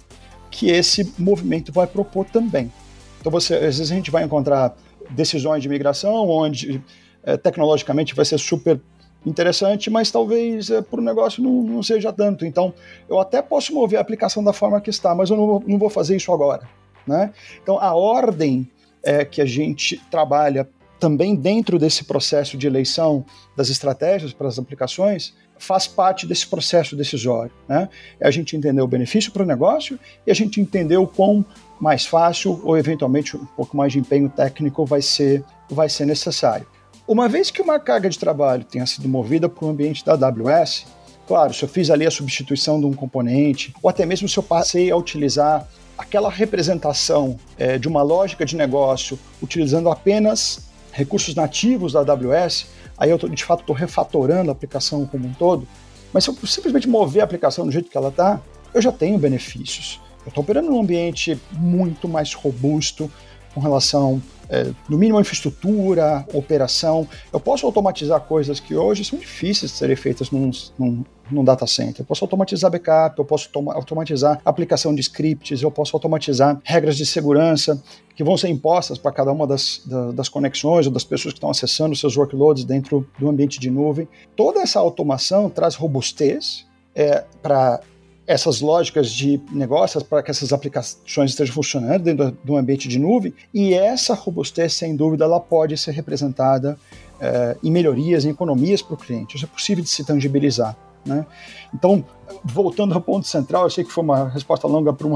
que 0.49 0.69
esse 0.69 1.13
movimento 1.17 1.71
vai 1.71 1.87
propor 1.87 2.25
também. 2.25 2.71
Então, 3.19 3.31
você, 3.31 3.55
às 3.55 3.77
vezes 3.77 3.91
a 3.91 3.95
gente 3.95 4.11
vai 4.11 4.23
encontrar 4.23 4.75
decisões 5.09 5.61
de 5.61 5.69
migração 5.69 6.29
onde 6.29 6.81
é, 7.23 7.37
tecnologicamente 7.37 8.15
vai 8.15 8.25
ser 8.25 8.37
super 8.37 8.79
interessante, 9.25 9.89
mas 9.89 10.11
talvez 10.11 10.69
é, 10.69 10.81
para 10.81 10.99
o 10.99 11.03
negócio 11.03 11.43
não, 11.43 11.63
não, 11.63 11.83
seja 11.83 12.13
tanto. 12.13 12.45
Então, 12.45 12.73
eu 13.09 13.19
até 13.19 13.41
posso 13.41 13.73
mover 13.73 13.97
a 13.97 14.01
aplicação 14.01 14.43
da 14.43 14.53
forma 14.53 14.79
que 14.79 14.89
está, 14.89 15.15
mas 15.15 15.29
eu 15.29 15.37
não, 15.37 15.63
não 15.65 15.77
vou 15.77 15.89
fazer 15.89 16.15
isso 16.15 16.31
agora. 16.31 16.67
Né? 17.07 17.31
Então, 17.61 17.79
a 17.79 17.93
ordem 17.95 18.69
é, 19.03 19.25
que 19.25 19.41
a 19.41 19.45
gente 19.45 19.97
trabalha 20.09 20.67
também 21.05 21.35
dentro 21.35 21.77
desse 21.77 22.03
processo 22.03 22.57
de 22.57 22.65
eleição 22.65 23.23
das 23.55 23.69
estratégias 23.69 24.33
para 24.33 24.47
as 24.47 24.57
aplicações 24.57 25.35
faz 25.55 25.85
parte 25.85 26.25
desse 26.25 26.47
processo 26.47 26.95
decisório. 26.95 27.51
Né? 27.69 27.87
É 28.19 28.27
a 28.27 28.31
gente 28.31 28.57
entender 28.57 28.81
o 28.81 28.87
benefício 28.87 29.31
para 29.31 29.43
o 29.43 29.45
negócio 29.45 29.99
e 30.25 30.31
a 30.31 30.33
gente 30.33 30.59
entender 30.59 30.97
o 30.97 31.05
quão 31.05 31.45
mais 31.79 32.07
fácil 32.07 32.59
ou 32.63 32.75
eventualmente 32.75 33.37
um 33.37 33.45
pouco 33.45 33.77
mais 33.77 33.93
de 33.93 33.99
empenho 33.99 34.27
técnico 34.29 34.83
vai 34.83 34.99
ser, 34.99 35.43
vai 35.69 35.87
ser 35.87 36.07
necessário. 36.07 36.65
Uma 37.07 37.29
vez 37.29 37.51
que 37.51 37.61
uma 37.61 37.79
carga 37.79 38.09
de 38.09 38.17
trabalho 38.17 38.63
tenha 38.63 38.87
sido 38.87 39.07
movida 39.07 39.47
para 39.47 39.63
o 39.63 39.69
ambiente 39.69 40.03
da 40.03 40.13
AWS, 40.13 40.87
claro, 41.27 41.53
se 41.53 41.63
eu 41.63 41.69
fiz 41.69 41.91
ali 41.91 42.07
a 42.07 42.11
substituição 42.11 42.79
de 42.79 42.87
um 42.87 42.93
componente, 42.93 43.75
ou 43.79 43.91
até 43.91 44.07
mesmo 44.07 44.27
se 44.27 44.39
eu 44.39 44.43
passei 44.43 44.89
a 44.89 44.97
utilizar 44.97 45.67
aquela 45.95 46.31
representação 46.31 47.39
é, 47.59 47.77
de 47.77 47.87
uma 47.87 48.01
lógica 48.01 48.43
de 48.43 48.55
negócio 48.55 49.19
utilizando 49.39 49.87
apenas 49.91 50.73
recursos 50.95 51.35
nativos 51.35 51.91
da 51.91 51.99
AWS, 51.99 52.67
aí 52.97 53.09
eu 53.09 53.19
tô, 53.19 53.27
de 53.27 53.43
fato 53.43 53.59
estou 53.59 53.75
refatorando 53.75 54.49
a 54.49 54.53
aplicação 54.53 55.05
como 55.05 55.27
um 55.27 55.33
todo, 55.33 55.67
mas 56.13 56.23
se 56.23 56.29
eu 56.29 56.35
simplesmente 56.47 56.87
mover 56.87 57.21
a 57.21 57.25
aplicação 57.25 57.65
do 57.65 57.71
jeito 57.71 57.89
que 57.89 57.97
ela 57.97 58.07
está, 58.07 58.39
eu 58.73 58.81
já 58.81 58.93
tenho 58.93 59.17
benefícios. 59.17 59.99
Eu 60.25 60.29
estou 60.29 60.41
operando 60.41 60.71
num 60.71 60.79
ambiente 60.79 61.37
muito 61.51 62.07
mais 62.07 62.33
robusto 62.33 63.11
com 63.55 63.61
relação, 63.61 64.21
é, 64.49 64.69
no 64.89 64.97
mínimo, 64.97 65.19
infraestrutura, 65.19 66.25
operação. 66.33 67.07
Eu 67.31 67.39
posso 67.39 67.65
automatizar 67.65 68.19
coisas 68.19 68.59
que 68.59 68.75
hoje 68.75 69.05
são 69.05 69.17
difíceis 69.17 69.71
de 69.71 69.77
serem 69.77 69.95
feitas 69.95 70.29
num, 70.29 70.51
num, 70.77 71.05
num 71.31 71.43
data 71.43 71.65
center. 71.65 72.01
Eu 72.01 72.05
posso 72.05 72.25
automatizar 72.25 72.69
backup, 72.69 73.17
eu 73.17 73.23
posso 73.23 73.49
automatizar 73.69 74.41
aplicação 74.43 74.93
de 74.93 74.99
scripts, 74.99 75.61
eu 75.61 75.71
posso 75.71 75.95
automatizar 75.95 76.59
regras 76.65 76.97
de 76.97 77.05
segurança 77.05 77.81
que 78.13 78.25
vão 78.25 78.35
ser 78.37 78.49
impostas 78.49 78.97
para 78.97 79.13
cada 79.13 79.31
uma 79.31 79.47
das, 79.47 79.81
das 80.13 80.27
conexões 80.27 80.85
ou 80.85 80.91
das 80.91 81.05
pessoas 81.05 81.33
que 81.33 81.37
estão 81.37 81.49
acessando 81.49 81.95
seus 81.95 82.17
workloads 82.17 82.65
dentro 82.65 83.07
do 83.17 83.29
ambiente 83.29 83.57
de 83.57 83.71
nuvem. 83.71 84.05
Toda 84.35 84.59
essa 84.59 84.79
automação 84.79 85.49
traz 85.49 85.75
robustez 85.75 86.65
é, 86.93 87.23
para 87.41 87.79
essas 88.27 88.59
lógicas 88.59 89.11
de 89.11 89.39
negócios 89.51 90.01
para 90.01 90.23
que 90.23 90.31
essas 90.31 90.51
aplicações 90.51 91.31
estejam 91.31 91.53
funcionando 91.53 92.03
dentro 92.03 92.37
do 92.43 92.57
ambiente 92.57 92.87
de 92.87 92.97
nuvem 92.97 93.33
e 93.53 93.73
essa 93.73 94.13
robustez, 94.15 94.73
sem 94.73 94.95
dúvida, 94.95 95.25
ela 95.25 95.39
pode 95.39 95.77
ser 95.77 95.91
representada 95.91 96.77
é, 97.19 97.55
em 97.63 97.71
melhorias, 97.71 98.25
em 98.25 98.29
economias 98.29 98.81
para 98.81 98.95
o 98.95 98.97
cliente. 98.97 99.35
Isso 99.35 99.45
é 99.45 99.47
possível 99.47 99.83
de 99.83 99.89
se 99.89 100.03
tangibilizar. 100.03 100.75
Né? 101.05 101.25
Então, 101.73 102.03
voltando 102.43 102.95
ao 102.95 103.01
ponto 103.01 103.27
central, 103.27 103.63
eu 103.63 103.69
sei 103.69 103.83
que 103.83 103.91
foi 103.91 104.03
uma 104.03 104.27
resposta 104.29 104.67
longa 104.67 104.91
para 104.91 105.07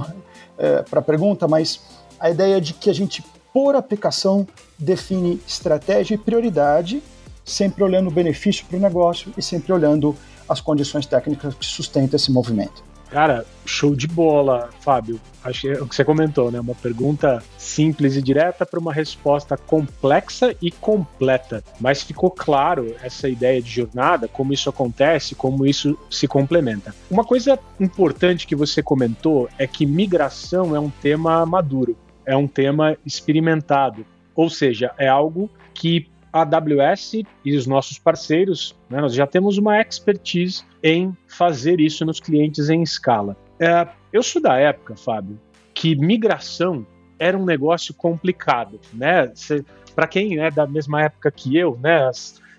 é, 0.57 0.85
a 0.91 1.01
pergunta, 1.01 1.47
mas 1.47 1.81
a 2.19 2.29
ideia 2.29 2.61
de 2.61 2.73
que 2.73 2.91
a 2.91 2.93
gente, 2.93 3.23
por 3.51 3.75
aplicação, 3.75 4.47
define 4.77 5.41
estratégia 5.47 6.13
e 6.13 6.17
prioridade, 6.17 7.01
sempre 7.43 7.83
olhando 7.83 8.07
o 8.07 8.11
benefício 8.11 8.65
para 8.67 8.77
o 8.77 8.79
negócio 8.79 9.33
e 9.35 9.41
sempre 9.41 9.73
olhando 9.73 10.15
as 10.47 10.61
condições 10.61 11.07
técnicas 11.07 11.55
que 11.55 11.65
sustentam 11.65 12.15
esse 12.15 12.31
movimento. 12.31 12.88
Cara, 13.09 13.43
show 13.65 13.95
de 13.95 14.07
bola, 14.07 14.69
Fábio. 14.81 15.19
Acho 15.43 15.61
que 15.61 15.69
é 15.69 15.81
o 15.81 15.87
que 15.87 15.95
você 15.95 16.05
comentou, 16.05 16.51
né? 16.51 16.59
Uma 16.59 16.75
pergunta 16.75 17.41
simples 17.57 18.15
e 18.15 18.21
direta 18.21 18.65
para 18.65 18.79
uma 18.79 18.93
resposta 18.93 19.57
complexa 19.57 20.55
e 20.61 20.69
completa. 20.69 21.63
Mas 21.79 22.03
ficou 22.03 22.29
claro 22.29 22.95
essa 23.01 23.27
ideia 23.27 23.61
de 23.61 23.69
jornada, 23.69 24.27
como 24.27 24.53
isso 24.53 24.69
acontece, 24.69 25.33
como 25.33 25.65
isso 25.65 25.97
se 26.09 26.27
complementa. 26.27 26.93
Uma 27.09 27.23
coisa 27.23 27.57
importante 27.79 28.45
que 28.45 28.55
você 28.55 28.83
comentou 28.83 29.49
é 29.57 29.65
que 29.65 29.85
migração 29.85 30.75
é 30.75 30.79
um 30.79 30.89
tema 30.89 31.45
maduro, 31.45 31.97
é 32.25 32.37
um 32.37 32.47
tema 32.47 32.95
experimentado. 33.05 34.05
Ou 34.35 34.49
seja, 34.49 34.91
é 34.97 35.07
algo 35.07 35.49
que 35.73 36.07
AWS 36.31 37.23
e 37.43 37.55
os 37.55 37.65
nossos 37.65 37.97
parceiros, 37.97 38.75
né, 38.89 39.01
nós 39.01 39.13
já 39.13 39.25
temos 39.25 39.57
uma 39.57 39.79
expertise 39.81 40.63
em 40.83 41.15
fazer 41.27 41.79
isso 41.79 42.05
nos 42.05 42.19
clientes 42.19 42.69
em 42.69 42.81
escala. 42.81 43.35
É, 43.59 43.87
eu 44.13 44.23
sou 44.23 44.41
da 44.41 44.57
época, 44.57 44.95
Fábio, 44.95 45.39
que 45.73 45.95
migração 45.95 46.85
era 47.17 47.37
um 47.37 47.45
negócio 47.45 47.93
complicado, 47.93 48.79
né? 48.93 49.31
Para 49.93 50.07
quem 50.07 50.39
é 50.39 50.49
da 50.49 50.65
mesma 50.65 51.03
época 51.03 51.29
que 51.29 51.57
eu, 51.57 51.77
né, 51.81 52.09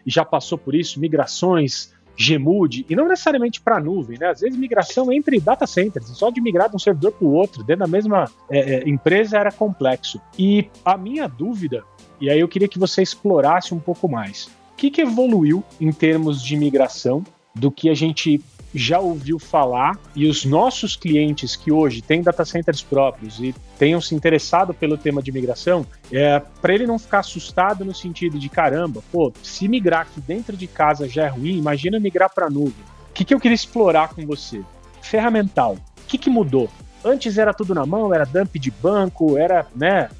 já 0.04 0.24
passou 0.24 0.58
por 0.58 0.74
isso, 0.74 1.00
migrações, 1.00 1.94
Gmood, 2.18 2.84
e 2.88 2.94
não 2.94 3.08
necessariamente 3.08 3.60
para 3.62 3.80
nuvem, 3.80 4.18
né? 4.18 4.28
Às 4.28 4.40
vezes 4.40 4.58
migração 4.58 5.10
entre 5.10 5.40
data 5.40 5.66
centers, 5.66 6.06
só 6.08 6.30
de 6.30 6.40
migrar 6.40 6.68
de 6.68 6.76
um 6.76 6.78
servidor 6.78 7.12
para 7.12 7.26
o 7.26 7.32
outro, 7.32 7.64
dentro 7.64 7.80
da 7.80 7.86
mesma 7.86 8.30
é, 8.50 8.58
é, 8.58 8.88
empresa 8.88 9.38
era 9.38 9.50
complexo. 9.50 10.20
E 10.38 10.68
a 10.84 10.98
minha 10.98 11.26
dúvida 11.26 11.82
e 12.20 12.28
aí 12.30 12.40
eu 12.40 12.48
queria 12.48 12.68
que 12.68 12.78
você 12.78 13.02
explorasse 13.02 13.74
um 13.74 13.80
pouco 13.80 14.08
mais. 14.08 14.46
O 14.72 14.76
que, 14.76 14.90
que 14.90 15.00
evoluiu 15.00 15.62
em 15.80 15.92
termos 15.92 16.42
de 16.42 16.56
migração 16.56 17.24
do 17.54 17.70
que 17.70 17.88
a 17.88 17.94
gente 17.94 18.40
já 18.74 19.00
ouviu 19.00 19.38
falar 19.38 19.98
e 20.14 20.26
os 20.28 20.44
nossos 20.44 20.94
clientes 20.94 21.56
que 21.56 21.72
hoje 21.72 22.02
têm 22.02 22.22
data 22.22 22.44
centers 22.44 22.82
próprios 22.82 23.40
e 23.40 23.54
tenham 23.78 24.00
se 24.00 24.14
interessado 24.14 24.72
pelo 24.72 24.96
tema 24.96 25.22
de 25.22 25.32
migração, 25.32 25.84
é, 26.12 26.40
para 26.60 26.74
ele 26.74 26.86
não 26.86 26.98
ficar 26.98 27.20
assustado 27.20 27.84
no 27.84 27.94
sentido 27.94 28.38
de 28.38 28.48
caramba, 28.48 29.02
pô, 29.10 29.32
se 29.42 29.66
migrar 29.66 30.02
aqui 30.02 30.20
dentro 30.20 30.56
de 30.56 30.66
casa 30.66 31.08
já 31.08 31.24
é 31.24 31.28
ruim, 31.28 31.58
imagina 31.58 31.98
migrar 31.98 32.32
para 32.32 32.48
nuvem. 32.48 32.84
O 33.10 33.12
que, 33.12 33.24
que 33.24 33.34
eu 33.34 33.40
queria 33.40 33.54
explorar 33.54 34.14
com 34.14 34.24
você? 34.24 34.62
Ferramental. 35.02 35.74
O 35.74 36.06
que, 36.06 36.16
que 36.16 36.30
mudou? 36.30 36.68
Antes 37.04 37.38
era 37.38 37.52
tudo 37.52 37.74
na 37.74 37.86
mão, 37.86 38.14
era 38.14 38.24
dump 38.24 38.58
de 38.58 38.70
banco, 38.70 39.36
era 39.36 39.66
né, 39.74 40.10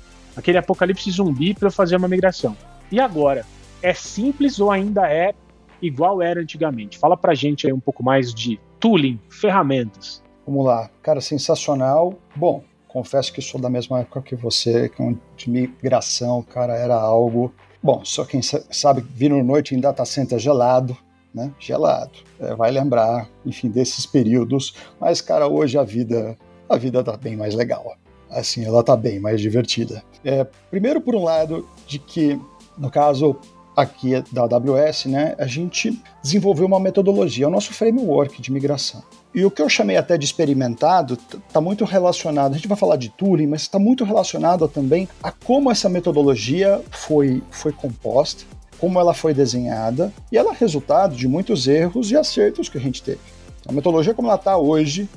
aquele 0.41 0.59
apocalipse 0.59 1.11
zumbi 1.11 1.55
para 1.55 1.69
eu 1.69 1.73
fazer 1.73 1.97
uma 1.97 2.09
migração. 2.09 2.57
E 2.91 2.99
agora? 2.99 3.47
É 3.83 3.95
simples 3.95 4.59
ou 4.59 4.71
ainda 4.71 5.11
é 5.11 5.33
igual 5.81 6.21
era 6.21 6.41
antigamente? 6.41 6.99
Fala 6.99 7.17
pra 7.17 7.35
gente 7.35 7.67
aí 7.67 7.73
um 7.73 7.81
pouco 7.81 8.03
mais 8.03 8.35
de 8.35 8.59
tooling, 8.79 9.19
ferramentas. 9.31 10.23
Vamos 10.47 10.67
lá, 10.67 10.91
cara, 11.03 11.21
sensacional. 11.21 12.15
Bom, 12.35 12.65
confesso 12.89 13.33
que 13.33 13.41
sou 13.41 13.61
da 13.61 13.71
mesma 13.71 14.01
época 14.01 14.23
que 14.23 14.35
você, 14.35 14.89
que 14.89 15.17
de 15.37 15.51
migração, 15.51 16.43
cara, 16.43 16.75
era 16.75 16.95
algo. 16.95 17.55
Bom, 17.83 18.05
só 18.05 18.25
quem 18.25 18.43
sabe 18.43 19.01
vir 19.01 19.31
no 19.31 19.43
noite 19.43 19.75
em 19.75 19.81
data 19.81 20.05
center 20.05 20.39
gelado, 20.39 20.97
né? 21.33 21.53
Gelado. 21.59 22.19
É, 22.39 22.55
vai 22.55 22.71
lembrar, 22.71 23.29
enfim, 23.47 23.71
desses 23.71 24.05
períodos. 24.05 24.75
Mas, 25.01 25.21
cara, 25.21 25.47
hoje 25.47 25.79
a 25.79 25.85
vida, 25.85 26.37
a 26.69 26.77
vida 26.77 27.03
tá 27.03 27.17
bem 27.17 27.37
mais 27.37 27.55
legal 27.55 27.93
assim, 28.31 28.65
ela 28.65 28.83
tá 28.83 28.97
bem 28.97 29.19
mais 29.19 29.41
divertida. 29.41 30.03
É, 30.25 30.47
primeiro, 30.71 31.01
por 31.01 31.15
um 31.15 31.25
lado, 31.25 31.69
de 31.87 31.99
que, 31.99 32.39
no 32.79 32.91
caso 32.91 33.37
aqui 33.77 34.23
da 34.33 34.43
AWS, 34.43 35.07
né, 35.07 35.35
a 35.39 35.47
gente 35.47 36.01
desenvolveu 36.23 36.67
uma 36.67 36.81
metodologia, 36.81 37.49
o 37.49 37.51
nosso 37.51 37.73
framework 37.73 38.41
de 38.41 38.53
migração. 38.53 39.03
E 39.35 39.45
o 39.45 39.51
que 39.51 39.63
eu 39.63 39.69
chamei 39.69 39.97
até 39.97 40.19
de 40.19 40.25
experimentado 40.25 41.17
está 41.47 41.61
muito 41.61 41.85
relacionado, 41.85 42.53
a 42.53 42.57
gente 42.57 42.69
vai 42.69 42.77
falar 42.77 42.97
de 42.97 43.09
tooling, 43.11 43.47
mas 43.47 43.63
está 43.63 43.79
muito 43.79 44.05
relacionado 44.05 44.67
também 44.67 45.09
a 45.23 45.31
como 45.31 45.71
essa 45.71 45.89
metodologia 45.89 46.83
foi, 46.91 47.43
foi 47.51 47.73
composta, 47.73 48.45
como 48.79 48.99
ela 48.99 49.15
foi 49.15 49.33
desenhada, 49.33 50.13
e 50.33 50.39
ela 50.39 50.53
é 50.53 50.57
resultado 50.59 51.15
de 51.15 51.29
muitos 51.29 51.69
erros 51.69 52.11
e 52.11 52.17
acertos 52.17 52.69
que 52.69 52.79
a 52.79 52.81
gente 52.81 53.03
teve. 53.03 53.21
A 53.69 53.73
metodologia 53.73 54.15
como 54.15 54.29
ela 54.29 54.37
está 54.37 54.57
hoje, 54.57 55.09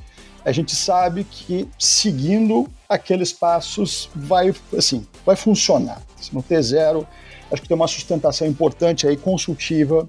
a 0.45 0.51
gente 0.51 0.75
sabe 0.75 1.23
que 1.23 1.67
seguindo 1.79 2.67
aqueles 2.93 3.33
passos 3.33 4.09
vai 4.15 4.53
assim 4.77 5.05
vai 5.25 5.35
funcionar. 5.35 6.01
No 6.31 6.41
T0, 6.41 7.05
acho 7.51 7.61
que 7.61 7.67
tem 7.67 7.75
uma 7.75 7.87
sustentação 7.87 8.47
importante 8.47 9.07
aí 9.07 9.17
consultiva 9.17 10.07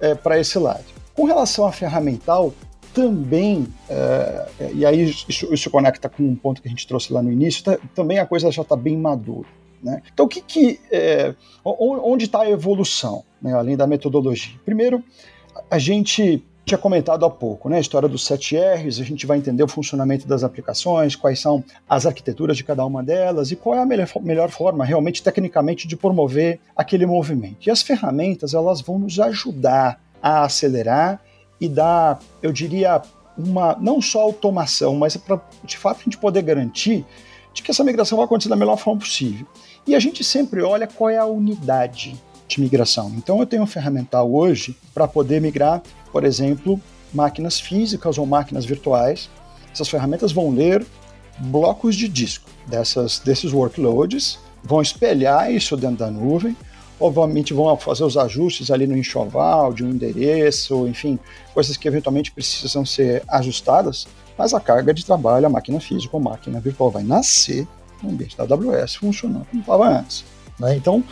é, 0.00 0.14
para 0.14 0.38
esse 0.38 0.58
lado. 0.58 0.84
Com 1.14 1.24
relação 1.24 1.66
à 1.66 1.72
ferramental, 1.72 2.52
também, 2.92 3.66
é, 3.88 4.46
e 4.72 4.86
aí 4.86 5.10
isso, 5.10 5.52
isso 5.52 5.70
conecta 5.70 6.08
com 6.08 6.22
um 6.22 6.36
ponto 6.36 6.62
que 6.62 6.68
a 6.68 6.70
gente 6.70 6.86
trouxe 6.86 7.12
lá 7.12 7.22
no 7.22 7.32
início, 7.32 7.64
tá, 7.64 7.78
também 7.94 8.18
a 8.18 8.26
coisa 8.26 8.50
já 8.52 8.62
está 8.62 8.76
bem 8.76 8.96
madura. 8.96 9.48
Né? 9.82 10.00
Então, 10.12 10.26
o 10.26 10.28
que, 10.28 10.40
que 10.40 10.80
é, 10.90 11.34
onde 11.64 12.24
está 12.24 12.42
a 12.42 12.50
evolução, 12.50 13.24
né, 13.42 13.52
além 13.52 13.76
da 13.76 13.86
metodologia? 13.86 14.54
Primeiro, 14.64 15.02
a 15.70 15.78
gente 15.78 16.42
tinha 16.64 16.78
comentado 16.78 17.24
há 17.26 17.30
pouco, 17.30 17.68
né? 17.68 17.76
A 17.76 17.80
história 17.80 18.08
dos 18.08 18.26
7Rs, 18.26 19.00
a 19.00 19.04
gente 19.04 19.26
vai 19.26 19.36
entender 19.36 19.62
o 19.62 19.68
funcionamento 19.68 20.26
das 20.26 20.42
aplicações, 20.42 21.14
quais 21.14 21.38
são 21.38 21.62
as 21.88 22.06
arquiteturas 22.06 22.56
de 22.56 22.64
cada 22.64 22.84
uma 22.86 23.02
delas 23.02 23.50
e 23.50 23.56
qual 23.56 23.74
é 23.76 23.82
a 23.82 23.86
melhor, 23.86 24.08
melhor 24.22 24.50
forma, 24.50 24.84
realmente, 24.84 25.22
tecnicamente, 25.22 25.86
de 25.86 25.96
promover 25.96 26.58
aquele 26.74 27.04
movimento. 27.04 27.66
E 27.66 27.70
as 27.70 27.82
ferramentas, 27.82 28.54
elas 28.54 28.80
vão 28.80 28.98
nos 28.98 29.20
ajudar 29.20 30.00
a 30.22 30.44
acelerar 30.44 31.20
e 31.60 31.68
dar, 31.68 32.18
eu 32.42 32.50
diria, 32.50 33.02
uma 33.36 33.76
não 33.78 34.00
só 34.00 34.22
automação, 34.22 34.96
mas 34.96 35.16
para 35.16 35.40
de 35.64 35.76
fato 35.76 36.00
a 36.00 36.04
gente 36.04 36.18
poder 36.18 36.42
garantir 36.42 37.04
de 37.52 37.62
que 37.62 37.70
essa 37.70 37.84
migração 37.84 38.16
vai 38.16 38.24
acontecer 38.24 38.48
da 38.48 38.56
melhor 38.56 38.76
forma 38.76 39.00
possível. 39.00 39.46
E 39.86 39.94
a 39.94 39.98
gente 39.98 40.24
sempre 40.24 40.62
olha 40.62 40.86
qual 40.86 41.10
é 41.10 41.18
a 41.18 41.26
unidade 41.26 42.20
de 42.46 42.60
migração. 42.60 43.12
Então 43.16 43.40
eu 43.40 43.46
tenho 43.46 43.62
um 43.62 43.66
ferramental 43.66 44.32
hoje 44.32 44.76
para 44.92 45.08
poder 45.08 45.40
migrar 45.40 45.82
por 46.14 46.22
exemplo, 46.22 46.80
máquinas 47.12 47.58
físicas 47.58 48.18
ou 48.18 48.24
máquinas 48.24 48.64
virtuais. 48.64 49.28
Essas 49.72 49.88
ferramentas 49.88 50.30
vão 50.30 50.54
ler 50.54 50.86
blocos 51.40 51.96
de 51.96 52.06
disco 52.06 52.48
dessas, 52.68 53.18
desses 53.18 53.52
workloads, 53.52 54.38
vão 54.62 54.80
espelhar 54.80 55.50
isso 55.50 55.76
dentro 55.76 55.96
da 55.96 56.10
nuvem, 56.12 56.56
obviamente 57.00 57.52
vão 57.52 57.76
fazer 57.76 58.04
os 58.04 58.16
ajustes 58.16 58.70
ali 58.70 58.86
no 58.86 58.96
enxoval 58.96 59.72
de 59.72 59.82
um 59.82 59.90
endereço, 59.90 60.86
enfim, 60.86 61.18
coisas 61.52 61.76
que 61.76 61.88
eventualmente 61.88 62.30
precisam 62.30 62.86
ser 62.86 63.24
ajustadas, 63.26 64.06
mas 64.38 64.54
a 64.54 64.60
carga 64.60 64.94
de 64.94 65.04
trabalho, 65.04 65.46
a 65.46 65.50
máquina 65.50 65.80
física 65.80 66.16
ou 66.16 66.22
máquina 66.22 66.60
virtual 66.60 66.92
vai 66.92 67.02
nascer 67.02 67.66
no 68.00 68.10
ambiente 68.10 68.36
da 68.36 68.44
AWS 68.44 68.94
funcionando 68.94 69.46
como 69.46 69.62
estava 69.62 69.88
antes. 69.98 70.24
Né? 70.60 70.76
Então, 70.76 71.02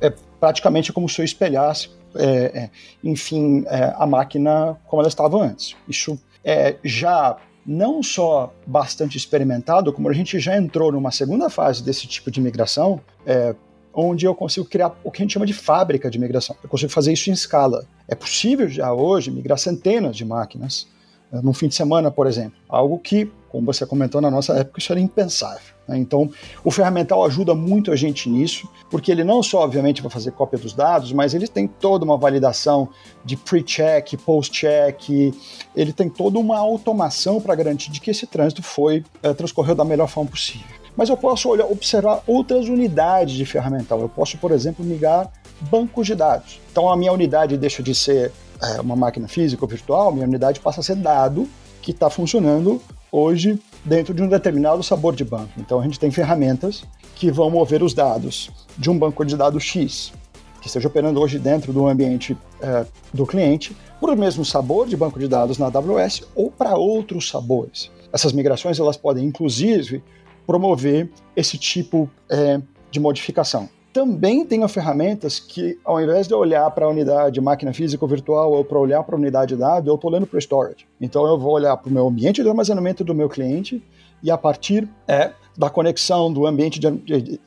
é, 0.00 0.08
é 0.08 0.14
praticamente 0.40 0.92
como 0.92 1.08
se 1.08 1.20
eu 1.20 1.24
espelhasse 1.24 1.90
é, 2.14 2.24
é, 2.24 2.70
enfim, 3.02 3.64
é, 3.66 3.94
a 3.96 4.06
máquina 4.06 4.76
como 4.86 5.02
ela 5.02 5.08
estava 5.08 5.40
antes. 5.40 5.76
Isso 5.88 6.18
é 6.44 6.76
já 6.82 7.36
não 7.66 8.02
só 8.02 8.54
bastante 8.66 9.16
experimentado, 9.16 9.92
como 9.92 10.08
a 10.08 10.12
gente 10.12 10.38
já 10.38 10.56
entrou 10.56 10.90
numa 10.90 11.10
segunda 11.10 11.50
fase 11.50 11.82
desse 11.82 12.06
tipo 12.06 12.30
de 12.30 12.40
migração, 12.40 13.00
é, 13.26 13.54
onde 13.92 14.24
eu 14.24 14.34
consigo 14.34 14.64
criar 14.66 14.94
o 15.04 15.10
que 15.10 15.20
a 15.20 15.24
gente 15.24 15.32
chama 15.32 15.44
de 15.44 15.52
fábrica 15.52 16.10
de 16.10 16.18
migração. 16.18 16.56
Eu 16.62 16.68
consigo 16.68 16.90
fazer 16.90 17.12
isso 17.12 17.28
em 17.28 17.32
escala. 17.32 17.84
É 18.06 18.14
possível 18.14 18.68
já 18.68 18.92
hoje 18.92 19.30
migrar 19.30 19.58
centenas 19.58 20.16
de 20.16 20.24
máquinas 20.24 20.86
é, 21.30 21.42
num 21.42 21.52
fim 21.52 21.68
de 21.68 21.74
semana, 21.74 22.10
por 22.10 22.26
exemplo. 22.26 22.58
Algo 22.68 22.98
que, 22.98 23.30
como 23.50 23.66
você 23.66 23.84
comentou 23.84 24.20
na 24.20 24.30
nossa 24.30 24.54
época, 24.54 24.78
isso 24.78 24.92
era 24.92 25.00
impensável. 25.00 25.77
Né? 25.88 25.98
Então, 25.98 26.30
o 26.62 26.70
ferramental 26.70 27.24
ajuda 27.24 27.54
muito 27.54 27.90
a 27.90 27.96
gente 27.96 28.28
nisso, 28.28 28.68
porque 28.90 29.10
ele 29.10 29.24
não 29.24 29.42
só, 29.42 29.62
obviamente, 29.62 30.02
vai 30.02 30.10
fazer 30.10 30.32
cópia 30.32 30.58
dos 30.58 30.74
dados, 30.74 31.12
mas 31.12 31.34
ele 31.34 31.48
tem 31.48 31.66
toda 31.66 32.04
uma 32.04 32.16
validação 32.16 32.88
de 33.24 33.36
pre-check, 33.36 34.16
post-check, 34.18 35.32
ele 35.74 35.92
tem 35.92 36.08
toda 36.08 36.38
uma 36.38 36.58
automação 36.58 37.40
para 37.40 37.54
garantir 37.54 37.90
de 37.90 38.00
que 38.00 38.10
esse 38.10 38.26
trânsito 38.26 38.62
foi 38.62 39.02
é, 39.22 39.32
transcorreu 39.32 39.74
da 39.74 39.84
melhor 39.84 40.08
forma 40.08 40.30
possível. 40.30 40.66
Mas 40.96 41.08
eu 41.08 41.16
posso 41.16 41.48
olhar, 41.48 41.64
observar 41.64 42.22
outras 42.26 42.68
unidades 42.68 43.36
de 43.36 43.46
ferramental. 43.46 44.00
Eu 44.00 44.08
posso, 44.08 44.36
por 44.36 44.50
exemplo, 44.50 44.84
migrar 44.84 45.30
bancos 45.60 46.06
de 46.06 46.14
dados. 46.14 46.60
Então, 46.72 46.90
a 46.90 46.96
minha 46.96 47.12
unidade 47.12 47.56
deixa 47.56 47.82
de 47.84 47.94
ser 47.94 48.32
é, 48.60 48.80
uma 48.80 48.96
máquina 48.96 49.28
física 49.28 49.64
ou 49.64 49.68
virtual, 49.68 50.12
minha 50.12 50.26
unidade 50.26 50.58
passa 50.58 50.80
a 50.80 50.82
ser 50.82 50.96
dado 50.96 51.48
que 51.80 51.92
está 51.92 52.10
funcionando 52.10 52.82
hoje 53.10 53.58
dentro 53.88 54.12
de 54.12 54.22
um 54.22 54.28
determinado 54.28 54.82
sabor 54.82 55.14
de 55.14 55.24
banco. 55.24 55.50
Então 55.56 55.80
a 55.80 55.82
gente 55.82 55.98
tem 55.98 56.10
ferramentas 56.10 56.84
que 57.16 57.30
vão 57.30 57.50
mover 57.50 57.82
os 57.82 57.94
dados 57.94 58.50
de 58.76 58.90
um 58.90 58.98
banco 58.98 59.24
de 59.24 59.36
dados 59.36 59.64
X, 59.64 60.12
que 60.60 60.68
esteja 60.68 60.86
operando 60.86 61.20
hoje 61.20 61.38
dentro 61.38 61.72
do 61.72 61.88
ambiente 61.88 62.36
é, 62.60 62.86
do 63.12 63.26
cliente, 63.26 63.76
para 64.00 64.12
o 64.12 64.16
mesmo 64.16 64.44
sabor 64.44 64.86
de 64.86 64.96
banco 64.96 65.18
de 65.18 65.26
dados 65.26 65.58
na 65.58 65.66
AWS 65.66 66.22
ou 66.34 66.50
para 66.50 66.76
outros 66.76 67.28
sabores. 67.28 67.90
Essas 68.12 68.32
migrações 68.32 68.78
elas 68.78 68.96
podem 68.96 69.24
inclusive 69.24 70.02
promover 70.46 71.10
esse 71.34 71.58
tipo 71.58 72.08
é, 72.30 72.60
de 72.90 73.00
modificação 73.00 73.68
também 73.92 74.44
tenho 74.44 74.66
ferramentas 74.68 75.40
que, 75.40 75.78
ao 75.84 76.00
invés 76.00 76.28
de 76.28 76.34
olhar 76.34 76.70
para 76.70 76.86
a 76.86 76.88
unidade 76.88 77.40
máquina 77.40 77.72
física 77.72 78.04
ou 78.04 78.08
virtual 78.08 78.52
ou 78.52 78.64
para 78.64 78.78
olhar 78.78 79.02
para 79.02 79.16
a 79.16 79.18
unidade 79.18 79.54
de 79.54 79.60
dados, 79.60 79.88
eu 79.88 79.94
estou 79.94 80.10
olhando 80.10 80.26
para 80.26 80.36
o 80.36 80.40
storage. 80.40 80.86
Então 81.00 81.26
eu 81.26 81.38
vou 81.38 81.52
olhar 81.52 81.76
para 81.76 81.88
o 81.88 81.92
meu 81.92 82.06
ambiente 82.06 82.42
de 82.42 82.48
armazenamento 82.48 83.02
do 83.02 83.14
meu 83.14 83.28
cliente 83.28 83.82
e 84.22 84.30
a 84.30 84.38
partir 84.38 84.88
é, 85.06 85.32
da 85.56 85.70
conexão 85.70 86.32
do 86.32 86.46
ambiente 86.46 86.78
de, 86.78 86.90
de, 86.90 87.40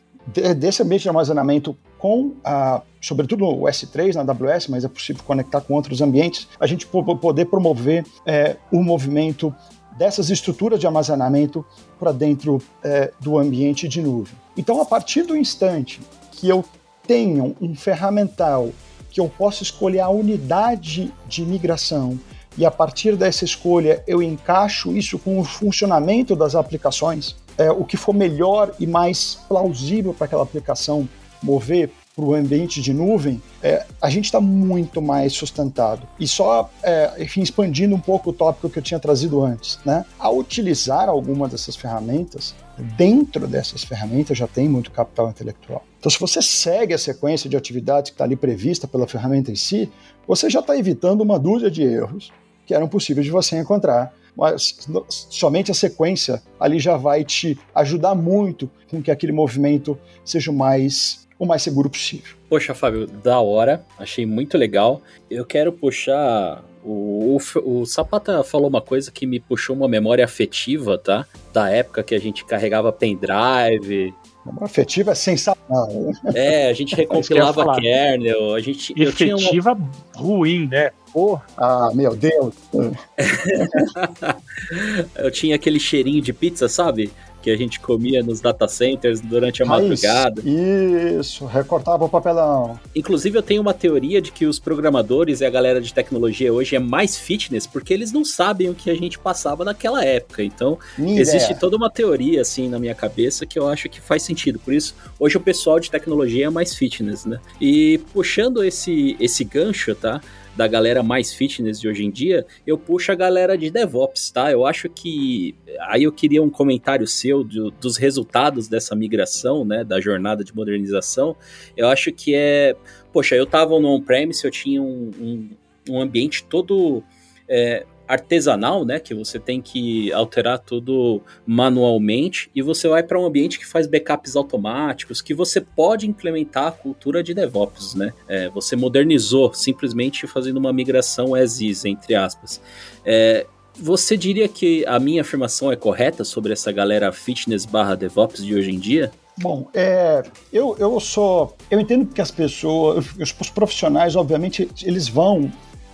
desse 0.56 0.82
ambiente 0.82 1.04
de 1.04 1.10
armazenamento 1.10 1.76
com, 1.98 2.34
a, 2.44 2.82
sobretudo 3.00 3.46
o 3.46 3.64
S3 3.64 4.16
na 4.16 4.22
AWS, 4.22 4.68
mas 4.68 4.84
é 4.84 4.88
possível 4.88 5.24
conectar 5.24 5.62
com 5.62 5.76
outros 5.76 6.02
ambientes, 6.02 6.48
a 6.60 6.66
gente 6.66 6.88
poder 6.88 7.46
promover 7.46 8.06
é, 8.26 8.58
o 8.72 8.84
movimento 8.84 9.54
dessas 9.98 10.30
estruturas 10.30 10.80
de 10.80 10.88
armazenamento 10.88 11.64
para 12.00 12.12
dentro 12.12 12.60
é, 12.84 13.12
do 13.20 13.38
ambiente 13.38 13.88
de 13.88 14.02
nuvem. 14.02 14.34
Então, 14.58 14.82
a 14.82 14.86
partir 14.86 15.24
do 15.24 15.38
instante 15.38 16.02
que 16.32 16.48
eu 16.48 16.64
tenho 17.06 17.56
um 17.62 17.76
ferramental 17.76 18.72
que 19.12 19.20
eu 19.20 19.30
posso 19.30 19.62
escolher 19.62 20.00
a 20.00 20.10
unidade 20.10 21.14
de 21.28 21.46
migração 21.46 22.18
e 22.58 22.66
a 22.66 22.72
partir 22.72 23.16
dessa 23.16 23.46
escolha 23.46 24.04
eu 24.08 24.22
encaixo 24.22 24.96
isso 24.96 25.20
com 25.20 25.40
o 25.40 25.44
funcionamento 25.44 26.36
das 26.36 26.56
aplicações, 26.56 27.36
é, 27.58 27.70
o 27.72 27.84
que 27.84 27.98
for 27.98 28.14
melhor 28.14 28.74
e 28.80 28.88
mais 28.88 29.40
plausível 29.48 30.14
para 30.14 30.26
aquela 30.26 30.44
aplicação 30.44 31.08
mover 31.44 31.92
para 32.16 32.26
o 32.26 32.34
ambiente 32.34 32.82
de 32.82 32.94
nuvem, 32.94 33.42
é, 33.64 33.86
a 34.02 34.10
gente 34.10 34.26
está 34.26 34.42
muito 34.42 35.02
mais 35.02 35.34
sustentado. 35.34 36.08
E 36.20 36.28
só, 36.28 36.70
é, 36.84 37.14
enfim, 37.20 37.42
expandindo 37.42 37.96
um 37.96 38.00
pouco 38.00 38.32
o 38.32 38.34
tópico 38.34 38.70
que 38.70 38.80
eu 38.80 38.84
tinha 38.84 39.00
trazido 39.00 39.42
antes, 39.44 39.80
né? 39.86 40.06
Ao 40.20 40.38
utilizar 40.38 41.08
alguma 41.08 41.48
dessas 41.48 41.76
ferramentas, 41.76 42.54
dentro 42.98 43.48
dessas 43.48 43.84
ferramentas 43.84 44.38
já 44.38 44.48
tem 44.48 44.68
muito 44.68 44.92
capital 44.92 45.30
intelectual. 45.30 45.84
Então, 46.00 46.10
se 46.10 46.20
você 46.20 46.42
segue 46.42 46.94
a 46.94 46.98
sequência 46.98 47.50
de 47.50 47.56
atividades 47.56 48.10
que 48.10 48.16
está 48.16 48.24
ali 48.24 48.36
prevista 48.36 48.88
pela 48.88 49.08
ferramenta 49.08 49.52
em 49.52 49.56
si, 49.56 49.90
você 50.28 50.50
já 50.50 50.60
está 50.60 50.78
evitando 50.78 51.22
uma 51.22 51.38
dúzia 51.38 51.70
de 51.70 51.84
erros 51.84 52.32
que 52.66 52.74
eram 52.74 52.88
possíveis 52.88 53.26
de 53.26 53.32
você 53.32 53.58
encontrar. 53.58 54.14
Mas 54.36 54.78
somente 55.10 55.72
a 55.72 55.74
sequência 55.74 56.42
ali 56.60 56.80
já 56.80 56.96
vai 56.96 57.24
te 57.24 57.60
ajudar 57.76 58.16
muito 58.16 58.70
com 58.90 59.02
que 59.02 59.12
aquele 59.12 59.32
movimento 59.32 59.98
seja 60.24 60.50
o 60.50 60.54
mais, 60.54 61.28
o 61.42 61.48
mais 61.48 61.64
seguro 61.64 61.90
possível. 61.90 62.36
Poxa, 62.48 62.76
Fábio, 62.76 63.08
da 63.08 63.40
hora, 63.40 63.84
achei 63.98 64.28
muito 64.28 64.60
legal. 64.60 65.02
Eu 65.28 65.44
quero 65.44 65.74
puxar 65.74 66.64
o, 66.84 67.36
o, 67.36 67.82
o, 67.82 67.86
Zapata 67.86 68.44
falou 68.44 68.68
uma 68.68 68.82
coisa 68.82 69.12
que 69.12 69.26
me 69.26 69.40
puxou 69.40 69.76
uma 69.76 69.88
memória 69.88 70.24
afetiva, 70.24 71.00
tá? 71.00 71.26
Da 71.52 71.68
época 71.68 72.04
que 72.04 72.14
a 72.14 72.20
gente 72.20 72.46
carregava 72.46 72.94
pendrive, 72.94 74.14
Memória 74.46 74.66
afetiva 74.66 75.12
é 75.12 75.16
sensacional. 75.16 75.90
É, 76.34 76.70
a 76.70 76.74
gente 76.74 76.94
recompilava 76.96 77.76
kernel, 77.76 78.56
a 78.56 78.60
gente... 78.60 78.94
Efetiva 79.00 79.74
uma... 79.74 79.90
ruim, 80.16 80.68
né? 80.68 80.90
Porra. 81.14 81.46
Ah, 81.58 81.92
meu 81.94 82.16
Deus. 82.16 82.56
eu 85.16 85.30
tinha 85.30 85.56
aquele 85.56 85.80
cheirinho 85.80 86.22
de 86.22 86.34
pizza, 86.34 86.68
sabe? 86.68 87.12
Que 87.42 87.50
a 87.50 87.58
gente 87.58 87.80
comia 87.80 88.22
nos 88.24 88.40
data 88.40 88.68
centers 88.68 89.20
durante 89.20 89.64
a 89.64 89.66
Raiz, 89.66 89.84
madrugada. 89.84 90.42
Isso, 90.46 91.46
recortava 91.46 92.06
o 92.06 92.10
papelão. 92.10 92.80
Inclusive, 92.96 93.38
eu 93.38 93.42
tenho 93.42 93.62
uma 93.62 93.74
teoria 93.74 94.22
de 94.22 94.32
que 94.32 94.46
os 94.46 94.60
programadores 94.60 95.42
e 95.42 95.46
a 95.46 95.50
galera 95.50 95.82
de 95.82 95.94
tecnologia 95.94 96.54
hoje 96.54 96.76
é 96.76 96.80
mais 96.80 97.18
fitness 97.18 97.66
porque 97.66 97.94
eles 97.94 98.12
não 98.12 98.24
sabem 98.24 98.70
o 98.70 98.76
que 98.76 98.90
a 98.90 98.96
gente 98.96 99.18
passava 99.18 99.66
naquela 99.66 100.04
época. 100.04 100.44
Então, 100.44 100.78
minha 100.98 101.20
existe 101.20 101.46
ideia. 101.46 101.60
toda 101.60 101.78
uma 101.78 101.90
teoria 101.90 102.42
assim 102.42 102.70
na 102.70 102.80
minha 102.80 102.96
cabeça 102.96 103.46
que 103.46 103.58
eu 103.58 103.68
acho 103.68 103.90
que 103.90 104.00
faz 104.00 104.24
sentido. 104.24 104.60
Por 104.60 104.74
isso, 104.74 104.96
hoje 105.20 105.38
o 105.38 105.42
pessoal 105.42 105.80
de 105.80 105.90
tecnologia 105.90 106.48
é 106.48 106.50
mais 106.50 106.76
fitness, 106.76 107.26
né? 107.26 107.40
E 107.60 108.00
puxando 108.14 108.64
esse, 108.64 109.16
esse 109.20 109.44
gancho, 109.44 109.96
tá? 109.96 110.22
Da 110.56 110.68
galera 110.68 111.02
mais 111.02 111.34
fitness 111.34 111.80
de 111.80 111.88
hoje 111.88 112.04
em 112.04 112.12
dia, 112.12 112.46
eu 112.66 112.78
puxo 112.78 113.12
a 113.12 113.16
galera 113.16 113.58
de 113.58 113.70
DevOps, 113.70 114.32
tá? 114.32 114.52
Eu 114.52 114.66
acho 114.66 114.90
que. 114.90 115.56
Aí 115.88 116.04
eu 116.04 116.12
queria 116.12 116.44
um 116.44 116.50
comentário 116.50 117.08
seu 117.08 117.44
do, 117.44 117.72
dos 117.72 117.98
resultados 117.98 118.68
dessa 118.68 118.96
migração, 118.96 119.64
né? 119.64 119.84
Da 119.84 120.00
jornada 120.00 120.44
de 120.44 120.56
modernização. 120.56 121.36
Eu 121.76 121.88
acho 121.88 122.12
que 122.12 122.36
é. 122.36 122.76
Poxa, 123.14 123.36
eu 123.36 123.46
tava 123.46 123.80
no 123.80 123.90
on-premise, 123.90 124.44
eu 124.44 124.52
tinha 124.52 124.82
um, 124.82 125.12
um, 125.20 125.50
um 125.90 126.02
ambiente 126.02 126.44
todo. 126.44 127.04
É, 127.48 127.86
artesanal, 128.12 128.84
né, 128.84 129.00
que 129.00 129.14
você 129.14 129.40
tem 129.40 129.62
que 129.62 130.12
alterar 130.12 130.60
tudo 130.60 131.22
manualmente, 131.46 132.52
e 132.54 132.62
você 132.62 132.88
vai 132.88 133.02
para 133.02 133.18
um 133.18 133.26
ambiente 133.26 133.58
que 133.58 133.66
faz 133.66 133.88
backups 133.88 134.36
automáticos, 134.36 135.22
que 135.22 135.34
você 135.34 135.62
pode 135.62 136.08
implementar 136.08 136.68
a 136.68 136.72
cultura 136.72 137.24
de 137.24 137.34
DevOps, 137.34 137.96
né? 137.96 138.14
É, 138.28 138.50
você 138.50 138.76
modernizou 138.76 139.54
simplesmente 139.54 140.28
fazendo 140.28 140.58
uma 140.58 140.74
migração 140.74 141.34
as 141.34 141.62
is, 141.62 141.86
entre 141.86 142.14
aspas. 142.14 142.62
É, 143.06 143.46
você 143.74 144.18
diria 144.18 144.48
que 144.50 144.86
a 144.86 145.00
minha 145.00 145.22
afirmação 145.22 145.72
é 145.72 145.76
correta 145.76 146.26
sobre 146.26 146.52
essa 146.52 146.72
galera 146.72 147.12
fitness 147.14 147.66
barra 147.66 147.96
DevOps 147.96 148.44
de 148.44 148.54
hoje 148.54 148.72
em 148.72 148.80
dia? 148.80 149.12
Bom, 149.38 149.70
é, 149.74 150.24
eu, 150.52 150.76
eu 150.78 151.00
sou. 151.00 151.56
Eu 151.70 151.80
entendo 151.80 152.06
que 152.06 152.22
as 152.22 152.30
pessoas, 152.30 153.06
os, 153.18 153.34
os 153.40 153.50
profissionais, 153.50 154.16
obviamente, 154.16 154.70
eles 154.84 155.08
vão 155.08 155.52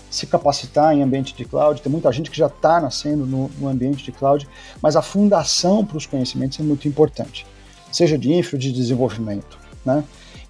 se 0.09 0.25
capacitar 0.25 0.93
em 0.95 1.03
ambiente 1.03 1.35
de 1.35 1.45
cloud, 1.45 1.81
tem 1.81 1.91
muita 1.91 2.11
gente 2.11 2.31
que 2.31 2.37
já 2.37 2.47
está 2.47 2.79
nascendo 2.79 3.25
no, 3.25 3.49
no, 3.59 3.67
ambiente 3.67 4.03
de 4.03 4.11
cloud, 4.11 4.47
mas 4.81 4.95
a 4.95 5.01
fundação 5.01 5.85
para 5.85 5.97
os 5.97 6.05
conhecimentos 6.05 6.59
é 6.59 6.63
muito 6.63 6.87
importante, 6.87 7.45
seja 7.91 8.17
de 8.17 8.33
infra 8.33 8.55
ou 8.55 8.59
de 8.59 8.71
desenvolvimento. 8.71 9.57
Né? 9.85 10.03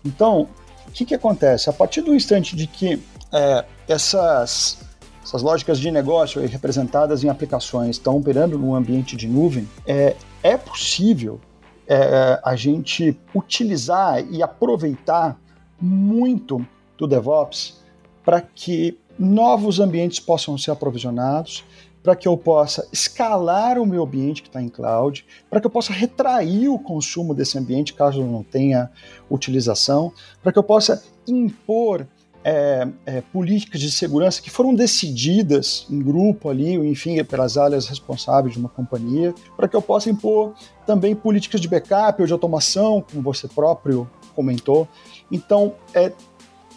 Então, 0.05 0.47
o 0.87 0.91
que, 0.91 1.05
que 1.05 1.15
acontece? 1.15 1.69
A 1.69 1.73
partir 1.73 2.01
do 2.01 2.13
instante 2.13 2.55
de 2.55 2.67
que 2.67 3.01
é, 3.31 3.65
essas, 3.87 4.79
essas 5.23 5.41
lógicas 5.41 5.79
de 5.79 5.91
negócio 5.91 6.45
representadas 6.45 7.23
em 7.23 7.29
aplicações 7.29 7.97
estão 7.97 8.17
operando 8.17 8.57
no 8.57 8.75
ambiente 8.75 9.15
de 9.15 9.27
nuvem, 9.27 9.67
é, 9.85 10.15
é 10.43 10.55
possível 10.55 11.39
é, 11.87 12.39
a 12.43 12.55
gente 12.55 13.17
utilizar 13.33 14.23
e 14.31 14.43
aproveitar 14.43 15.39
muito 15.79 16.65
do 16.97 17.07
DevOps 17.07 17.81
para 18.23 18.41
que 18.41 18.97
novos 19.17 19.79
ambientes 19.79 20.19
possam 20.19 20.57
ser 20.57 20.71
aprovisionados, 20.71 21.63
para 22.03 22.15
que 22.15 22.27
eu 22.27 22.37
possa 22.37 22.87
escalar 22.93 23.77
o 23.77 23.85
meu 23.85 24.03
ambiente 24.03 24.41
que 24.41 24.47
está 24.47 24.61
em 24.61 24.69
cloud, 24.69 25.25
para 25.49 25.59
que 25.59 25.67
eu 25.67 25.71
possa 25.71 25.91
retrair 25.91 26.69
o 26.69 26.79
consumo 26.79 27.33
desse 27.33 27.57
ambiente 27.57 27.93
caso 27.93 28.23
não 28.23 28.43
tenha 28.43 28.89
utilização, 29.29 30.13
para 30.41 30.53
que 30.53 30.57
eu 30.57 30.63
possa 30.63 31.03
impor 31.27 32.07
é, 32.45 32.87
é, 33.05 33.19
políticas 33.19 33.81
de 33.81 33.91
segurança 33.91 34.41
que 34.41 34.49
foram 34.49 34.73
decididas 34.73 35.85
em 35.89 35.99
grupo 35.99 36.49
ali, 36.49 36.75
enfim, 36.75 37.21
pelas 37.25 37.57
áreas 37.57 37.87
responsáveis 37.87 38.53
de 38.53 38.59
uma 38.59 38.69
companhia, 38.69 39.35
para 39.57 39.67
que 39.67 39.75
eu 39.75 39.81
possa 39.81 40.09
impor 40.09 40.53
também 40.85 41.13
políticas 41.13 41.59
de 41.59 41.67
backup 41.67 42.21
ou 42.21 42.25
de 42.25 42.31
automação, 42.31 43.03
como 43.11 43.21
você 43.21 43.49
próprio 43.49 44.09
comentou. 44.33 44.87
Então, 45.29 45.73
é, 45.93 46.13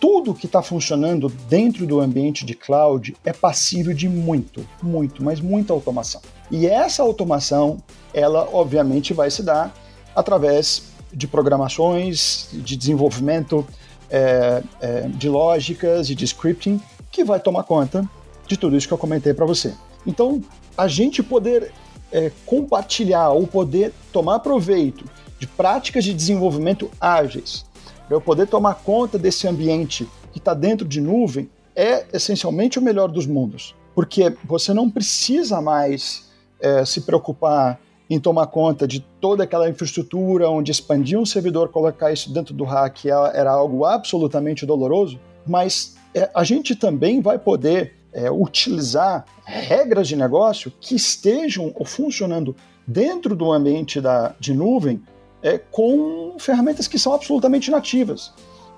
tudo 0.00 0.34
que 0.34 0.46
está 0.46 0.62
funcionando 0.62 1.28
dentro 1.46 1.86
do 1.86 2.00
ambiente 2.00 2.46
de 2.46 2.54
cloud 2.54 3.14
é 3.22 3.34
passível 3.34 3.92
de 3.92 4.08
muito, 4.08 4.66
muito, 4.82 5.22
mas 5.22 5.40
muita 5.40 5.74
automação. 5.74 6.22
E 6.50 6.66
essa 6.66 7.02
automação, 7.02 7.76
ela 8.14 8.48
obviamente 8.50 9.12
vai 9.12 9.30
se 9.30 9.42
dar 9.42 9.74
através 10.16 10.84
de 11.12 11.26
programações, 11.26 12.48
de 12.50 12.76
desenvolvimento 12.76 13.66
é, 14.08 14.62
é, 14.80 15.00
de 15.08 15.28
lógicas 15.28 16.08
e 16.08 16.14
de 16.14 16.24
scripting, 16.24 16.80
que 17.12 17.22
vai 17.22 17.38
tomar 17.38 17.64
conta 17.64 18.08
de 18.46 18.56
tudo 18.56 18.76
isso 18.76 18.88
que 18.88 18.94
eu 18.94 18.98
comentei 18.98 19.34
para 19.34 19.44
você. 19.44 19.74
Então, 20.06 20.42
a 20.78 20.88
gente 20.88 21.22
poder 21.22 21.72
é, 22.10 22.32
compartilhar 22.46 23.30
ou 23.30 23.46
poder 23.46 23.92
tomar 24.10 24.38
proveito 24.38 25.04
de 25.38 25.46
práticas 25.46 26.04
de 26.04 26.14
desenvolvimento 26.14 26.90
ágeis 26.98 27.69
para 28.11 28.16
eu 28.16 28.20
poder 28.20 28.49
tomar 28.49 28.75
conta 28.75 29.16
desse 29.16 29.46
ambiente 29.46 30.05
que 30.33 30.38
está 30.38 30.53
dentro 30.53 30.85
de 30.85 31.01
nuvem, 31.01 31.49
é 31.77 32.07
essencialmente 32.12 32.77
o 32.77 32.83
melhor 32.83 33.09
dos 33.09 33.25
mundos. 33.25 33.73
Porque 33.94 34.35
você 34.42 34.75
não 34.75 34.90
precisa 34.90 35.61
mais 35.61 36.29
é, 36.59 36.85
se 36.85 37.03
preocupar 37.03 37.81
em 38.11 38.18
tomar 38.18 38.49
conta 38.49 38.85
de 38.85 38.99
toda 39.20 39.44
aquela 39.44 39.70
infraestrutura 39.70 40.51
onde 40.51 40.73
expandir 40.73 41.20
um 41.20 41.25
servidor, 41.25 41.68
colocar 41.68 42.12
isso 42.12 42.33
dentro 42.33 42.53
do 42.53 42.64
hack 42.64 43.05
era 43.33 43.53
algo 43.53 43.85
absolutamente 43.85 44.66
doloroso, 44.66 45.20
mas 45.46 45.94
é, 46.12 46.29
a 46.35 46.42
gente 46.42 46.75
também 46.75 47.20
vai 47.20 47.38
poder 47.38 47.94
é, 48.12 48.29
utilizar 48.29 49.25
regras 49.44 50.09
de 50.09 50.16
negócio 50.16 50.73
que 50.81 50.96
estejam 50.96 51.73
funcionando 51.85 52.57
dentro 52.85 53.37
do 53.37 53.53
ambiente 53.53 54.01
da, 54.01 54.35
de 54.40 54.53
nuvem 54.53 55.01
é, 55.42 55.59
com 55.59 56.37
ferramentas 56.38 56.87
que 56.87 56.98
são 56.98 57.12
absolutamente 57.12 57.70
nativas. 57.70 58.33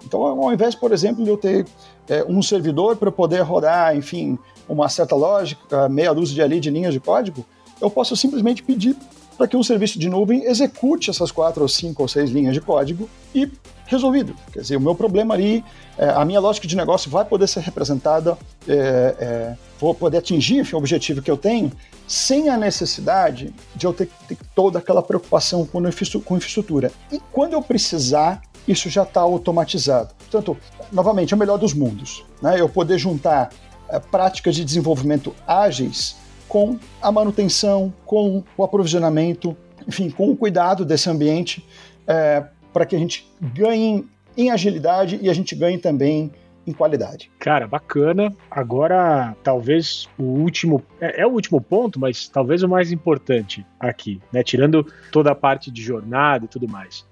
Então, 0.05 0.23
ao 0.23 0.53
invés, 0.53 0.75
por 0.75 0.93
exemplo, 0.93 1.23
de 1.23 1.31
eu 1.31 1.37
ter 1.37 1.67
é, 2.09 2.25
um 2.25 2.43
servidor 2.43 2.97
para 2.97 3.11
poder 3.11 3.41
rodar, 3.41 3.97
enfim, 3.97 4.39
uma 4.69 4.89
certa 4.89 5.15
lógica, 5.15 5.89
meia 5.89 6.13
dúzia 6.13 6.45
ali 6.45 6.59
de 6.61 6.71
linhas 6.71 6.93
de 6.93 7.01
código, 7.01 7.45
eu 7.81 7.91
posso 7.91 8.17
simplesmente 8.17 8.63
pedir 8.63 8.97
para 9.37 9.49
que 9.49 9.57
um 9.57 9.63
serviço 9.63 9.99
de 9.99 10.09
nuvem 10.09 10.45
execute 10.45 11.11
essas 11.11 11.31
quatro 11.33 11.63
ou 11.63 11.69
cinco 11.69 12.03
ou 12.03 12.09
seis 12.09 12.31
linhas 12.31 12.55
de 12.55 12.61
código 12.61 13.09
e 13.35 13.51
resolvido. 13.93 14.35
Quer 14.53 14.61
dizer, 14.61 14.77
o 14.77 14.81
meu 14.81 14.95
problema 14.95 15.35
ali, 15.35 15.65
é, 15.97 16.09
a 16.09 16.25
minha 16.25 16.41
lógica 16.41 16.67
de 16.67 16.77
negócio 16.77 17.11
vai 17.11 17.25
poder 17.25 17.47
ser 17.47 17.61
representada, 17.61 18.37
é, 18.69 18.75
é, 18.75 19.57
vou 19.79 19.95
poder 19.95 20.19
atingir 20.19 20.59
enfim, 20.59 20.75
o 20.75 20.79
objetivo 20.79 21.23
que 21.23 21.31
eu 21.31 21.37
tenho, 21.37 21.71
sem 22.07 22.49
a 22.49 22.57
necessidade 22.57 23.55
de 23.75 23.87
eu 23.87 23.93
ter, 23.93 24.09
ter 24.29 24.37
toda 24.55 24.79
aquela 24.79 25.03
preocupação 25.03 25.65
com, 25.65 25.81
com 26.25 26.37
infraestrutura. 26.37 26.91
E 27.11 27.21
quando 27.31 27.53
eu 27.53 27.63
precisar, 27.63 28.43
isso 28.67 28.89
já 28.89 29.03
está 29.03 29.21
automatizado. 29.21 30.15
Portanto, 30.19 30.57
novamente, 30.91 31.33
é 31.33 31.37
o 31.37 31.39
melhor 31.39 31.59
dos 31.59 31.75
mundos. 31.75 32.25
Né? 32.41 32.61
Eu 32.61 32.69
poder 32.69 32.99
juntar 32.99 33.51
é, 33.89 33.99
práticas 33.99 34.55
de 34.55 34.65
desenvolvimento 34.65 35.35
ágeis 35.47 36.17
com 36.49 36.79
a 37.01 37.11
manutenção, 37.11 37.93
com 38.05 38.43
o 38.57 38.65
aprovisionamento, 38.65 39.57
enfim, 39.89 40.11
com 40.11 40.31
o 40.31 40.37
cuidado 40.37 40.85
desse 40.85 41.09
ambiente 41.09 41.67
é, 42.07 42.45
para 42.73 42.87
que 42.87 42.97
a 42.97 42.99
gente 42.99 43.31
ganhe 43.41 44.05
em 44.37 44.51
agilidade 44.51 45.19
e 45.21 45.29
a 45.29 45.33
gente 45.33 45.55
ganhe 45.55 45.79
também 45.79 46.31
em 46.67 46.73
qualidade. 46.73 47.31
Cara, 47.39 47.67
bacana. 47.67 48.35
Agora, 48.51 49.37
talvez 49.43 50.09
o 50.19 50.23
último. 50.23 50.83
É, 51.01 51.23
é, 51.23 51.27
o 51.27 51.31
último 51.31 51.61
ponto, 51.61 51.99
mas 51.99 52.29
talvez 52.29 52.63
o 52.63 52.69
mais 52.69 52.93
importante 52.93 53.67
aqui, 53.79 54.21
né? 54.33 54.43
Tirando 54.43 54.87
toda 55.11 55.33
a 55.33 55.35
parte 55.35 55.71
de 55.71 55.83
jornada 55.83 56.45
e 56.45 56.49
tudo 56.49 56.69
mais. 56.69 57.05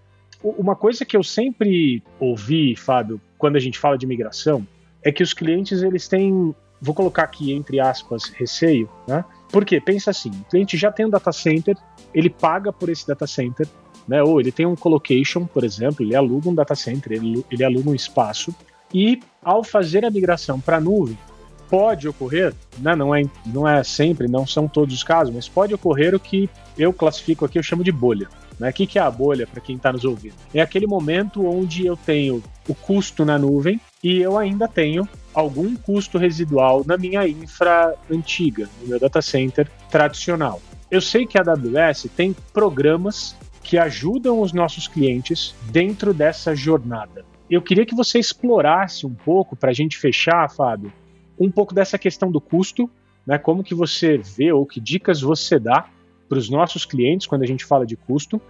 Uma 0.43 0.75
coisa 0.75 1.05
que 1.05 1.17
eu 1.17 1.23
sempre 1.23 2.03
ouvi, 2.19 2.75
Fábio, 2.75 3.21
quando 3.37 3.57
a 3.57 3.61
gente 3.61 3.79
fala 3.79 3.99
de 3.99 4.07
migração, 4.07 4.67
é 5.03 5.13
que 5.13 5.23
os 5.23 5.35
clientes 5.35 5.83
eles 5.83 6.09
têm, 6.09 6.55
vou 6.81 6.95
colocar 6.95 7.25
aqui 7.25 7.53
entre 7.53 7.79
aspas, 7.79 8.25
receio, 8.25 8.89
né? 9.07 9.25
Porque 9.51 9.81
pensa 9.81 10.11
assim, 10.11 10.31
o 10.31 10.45
cliente 10.45 10.79
já 10.79 10.91
tem 10.91 11.05
um 11.05 11.11
data 11.11 11.33
center, 11.33 11.77
ele 12.15 12.31
paga 12.31 12.73
por 12.73 12.89
esse 12.89 13.07
data 13.07 13.27
center, 13.27 13.67
né? 14.07 14.23
Ou 14.23 14.41
ele 14.41 14.53
tem 14.53 14.67
um 14.67 14.77
colocation, 14.77 15.45
por 15.45 15.65
exemplo, 15.65 16.05
ele 16.05 16.15
aluga 16.15 16.49
um 16.49 16.55
data 16.55 16.75
center, 16.75 17.13
ele, 17.13 17.45
ele 17.51 17.65
aluga 17.65 17.91
um 17.91 17.95
espaço, 17.95 18.55
e 18.93 19.21
ao 19.43 19.63
fazer 19.63 20.05
a 20.05 20.11
migração 20.11 20.61
para 20.61 20.79
a 20.79 20.81
nuvem, 20.81 21.17
pode 21.71 22.09
ocorrer, 22.09 22.53
né, 22.79 22.97
não, 22.97 23.15
é, 23.15 23.23
não 23.47 23.67
é 23.67 23.85
sempre, 23.85 24.27
não 24.27 24.45
são 24.45 24.67
todos 24.67 24.93
os 24.93 25.05
casos, 25.05 25.33
mas 25.33 25.49
pode 25.49 25.73
ocorrer 25.73 26.15
o 26.17 26.21
que 26.21 26.51
eu 26.77 26.93
classifico 26.93 27.45
aqui, 27.45 27.59
eu 27.59 27.63
chamo 27.63 27.85
de 27.85 27.93
bolha. 27.93 28.29
Né? 28.59 28.71
O 28.71 28.73
que, 28.73 28.87
que 28.87 28.99
é 28.99 29.03
a 29.03 29.11
bolha, 29.11 29.47
para 29.47 29.61
quem 29.61 29.77
está 29.77 29.93
nos 29.93 30.05
ouvindo? 30.05 30.35
É 30.53 30.61
aquele 30.61 30.87
momento 30.87 31.47
onde 31.47 31.87
eu 31.87 31.97
tenho 31.97 32.43
o 32.69 32.75
custo 32.75 33.25
na 33.25 33.39
nuvem 33.39 33.81
e 34.03 34.19
eu 34.19 34.37
ainda 34.37 34.67
tenho 34.67 35.09
algum 35.33 35.77
custo 35.77 36.19
residual 36.19 36.83
na 36.85 36.99
minha 36.99 37.27
infra 37.27 37.95
antiga, 38.11 38.69
no 38.83 38.89
meu 38.89 38.99
data 38.99 39.23
center 39.23 39.71
tradicional. 39.91 40.61
Eu 40.91 41.01
sei 41.01 41.25
que 41.25 41.39
a 41.39 41.43
AWS 41.43 42.09
tem 42.17 42.35
programas 42.53 43.37
que 43.63 43.79
ajudam 43.79 44.41
os 44.41 44.53
nossos 44.53 44.89
clientes 44.89 45.55
dentro 45.71 46.13
dessa 46.15 46.55
jornada. 46.55 47.25
Eu 47.51 47.61
queria 47.61 47.85
que 47.85 47.95
você 47.95 48.19
explorasse 48.19 49.07
um 49.07 49.15
pouco, 49.15 49.57
para 49.57 49.71
a 49.71 49.75
gente 49.75 49.99
fechar, 49.99 50.49
Fábio, 50.51 50.93
um 51.39 51.51
pouco 51.51 51.75
dessa 51.75 51.99
questão 51.99 52.31
do 52.31 52.41
custo, 52.41 52.89
né? 53.27 53.39
Como 53.39 53.65
que 53.65 53.75
você 53.75 54.19
vê 54.19 54.53
ou 54.53 54.65
que 54.65 54.81
dicas 54.81 55.21
você 55.21 55.59
dá 55.59 55.89
para 56.29 56.39
os 56.39 56.49
nossos 56.49 56.85
clientes 56.85 57.27
quando 57.27 57.43
a 57.43 57.47
gente 57.47 57.65
fala 57.65 57.85
de 57.85 57.97
custo 57.97 58.41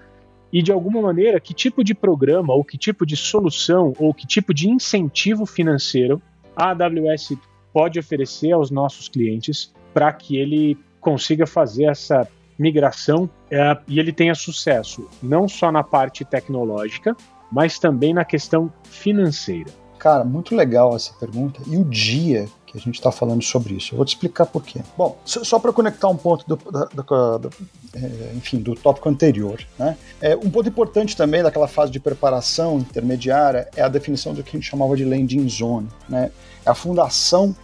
e 0.52 0.62
de 0.62 0.72
alguma 0.72 1.00
maneira 1.00 1.40
que 1.40 1.54
tipo 1.54 1.82
de 1.82 1.94
programa 1.94 2.52
ou 2.52 2.64
que 2.64 2.76
tipo 2.76 3.06
de 3.06 3.16
solução 3.16 3.94
ou 3.98 4.12
que 4.12 4.26
tipo 4.26 4.52
de 4.52 4.68
incentivo 4.68 5.46
financeiro 5.46 6.20
a 6.54 6.70
AWS 6.70 7.38
pode 7.72 7.98
oferecer 7.98 8.52
aos 8.52 8.70
nossos 8.70 9.08
clientes 9.08 9.72
para 9.94 10.12
que 10.12 10.36
ele 10.36 10.76
consiga 11.00 11.46
fazer 11.46 11.84
essa 11.84 12.28
migração 12.60 13.28
é, 13.50 13.76
e 13.88 13.98
ele 13.98 14.12
tenha 14.12 14.34
sucesso 14.34 15.08
não 15.22 15.48
só 15.48 15.72
na 15.72 15.82
parte 15.82 16.24
tecnológica, 16.24 17.16
mas 17.50 17.78
também 17.78 18.12
na 18.12 18.24
questão 18.24 18.72
financeira? 18.84 19.70
Cara, 19.98 20.24
muito 20.24 20.54
legal 20.54 20.94
essa 20.94 21.12
pergunta. 21.14 21.60
E 21.66 21.76
o 21.76 21.84
dia 21.84 22.46
que 22.66 22.78
a 22.78 22.80
gente 22.80 22.94
está 22.94 23.10
falando 23.10 23.42
sobre 23.42 23.74
isso? 23.74 23.92
Eu 23.92 23.96
vou 23.96 24.06
te 24.06 24.10
explicar 24.10 24.46
por 24.46 24.62
quê. 24.62 24.80
Bom, 24.96 25.18
só 25.24 25.58
para 25.58 25.72
conectar 25.72 26.08
um 26.08 26.16
ponto 26.16 26.46
do, 26.46 26.56
do, 26.56 27.38
do 27.38 27.50
é, 27.94 28.32
enfim, 28.34 28.58
do 28.58 28.74
tópico 28.74 29.08
anterior. 29.08 29.60
Né? 29.78 29.96
É, 30.20 30.36
um 30.36 30.48
ponto 30.48 30.68
importante 30.68 31.16
também 31.16 31.42
daquela 31.42 31.66
fase 31.66 31.90
de 31.90 31.98
preparação 31.98 32.78
intermediária 32.78 33.68
é 33.74 33.82
a 33.82 33.88
definição 33.88 34.32
do 34.32 34.42
que 34.42 34.50
a 34.50 34.60
gente 34.60 34.70
chamava 34.70 34.96
de 34.96 35.04
landing 35.04 35.48
zone. 35.48 35.88
Né? 36.08 36.30
É 36.64 36.70
a 36.70 36.74
fundação 36.74 37.54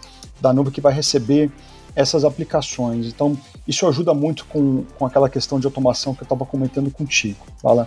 da 0.41 0.51
nuvem 0.53 0.73
que 0.73 0.81
vai 0.81 0.93
receber 0.93 1.49
essas 1.95 2.23
aplicações. 2.23 3.07
Então, 3.07 3.35
isso 3.67 3.87
ajuda 3.87 4.13
muito 4.13 4.45
com, 4.45 4.83
com 4.97 5.05
aquela 5.05 5.29
questão 5.29 5.59
de 5.59 5.67
automação 5.67 6.13
que 6.13 6.21
eu 6.21 6.25
estava 6.25 6.45
comentando 6.45 6.89
contigo. 6.89 7.45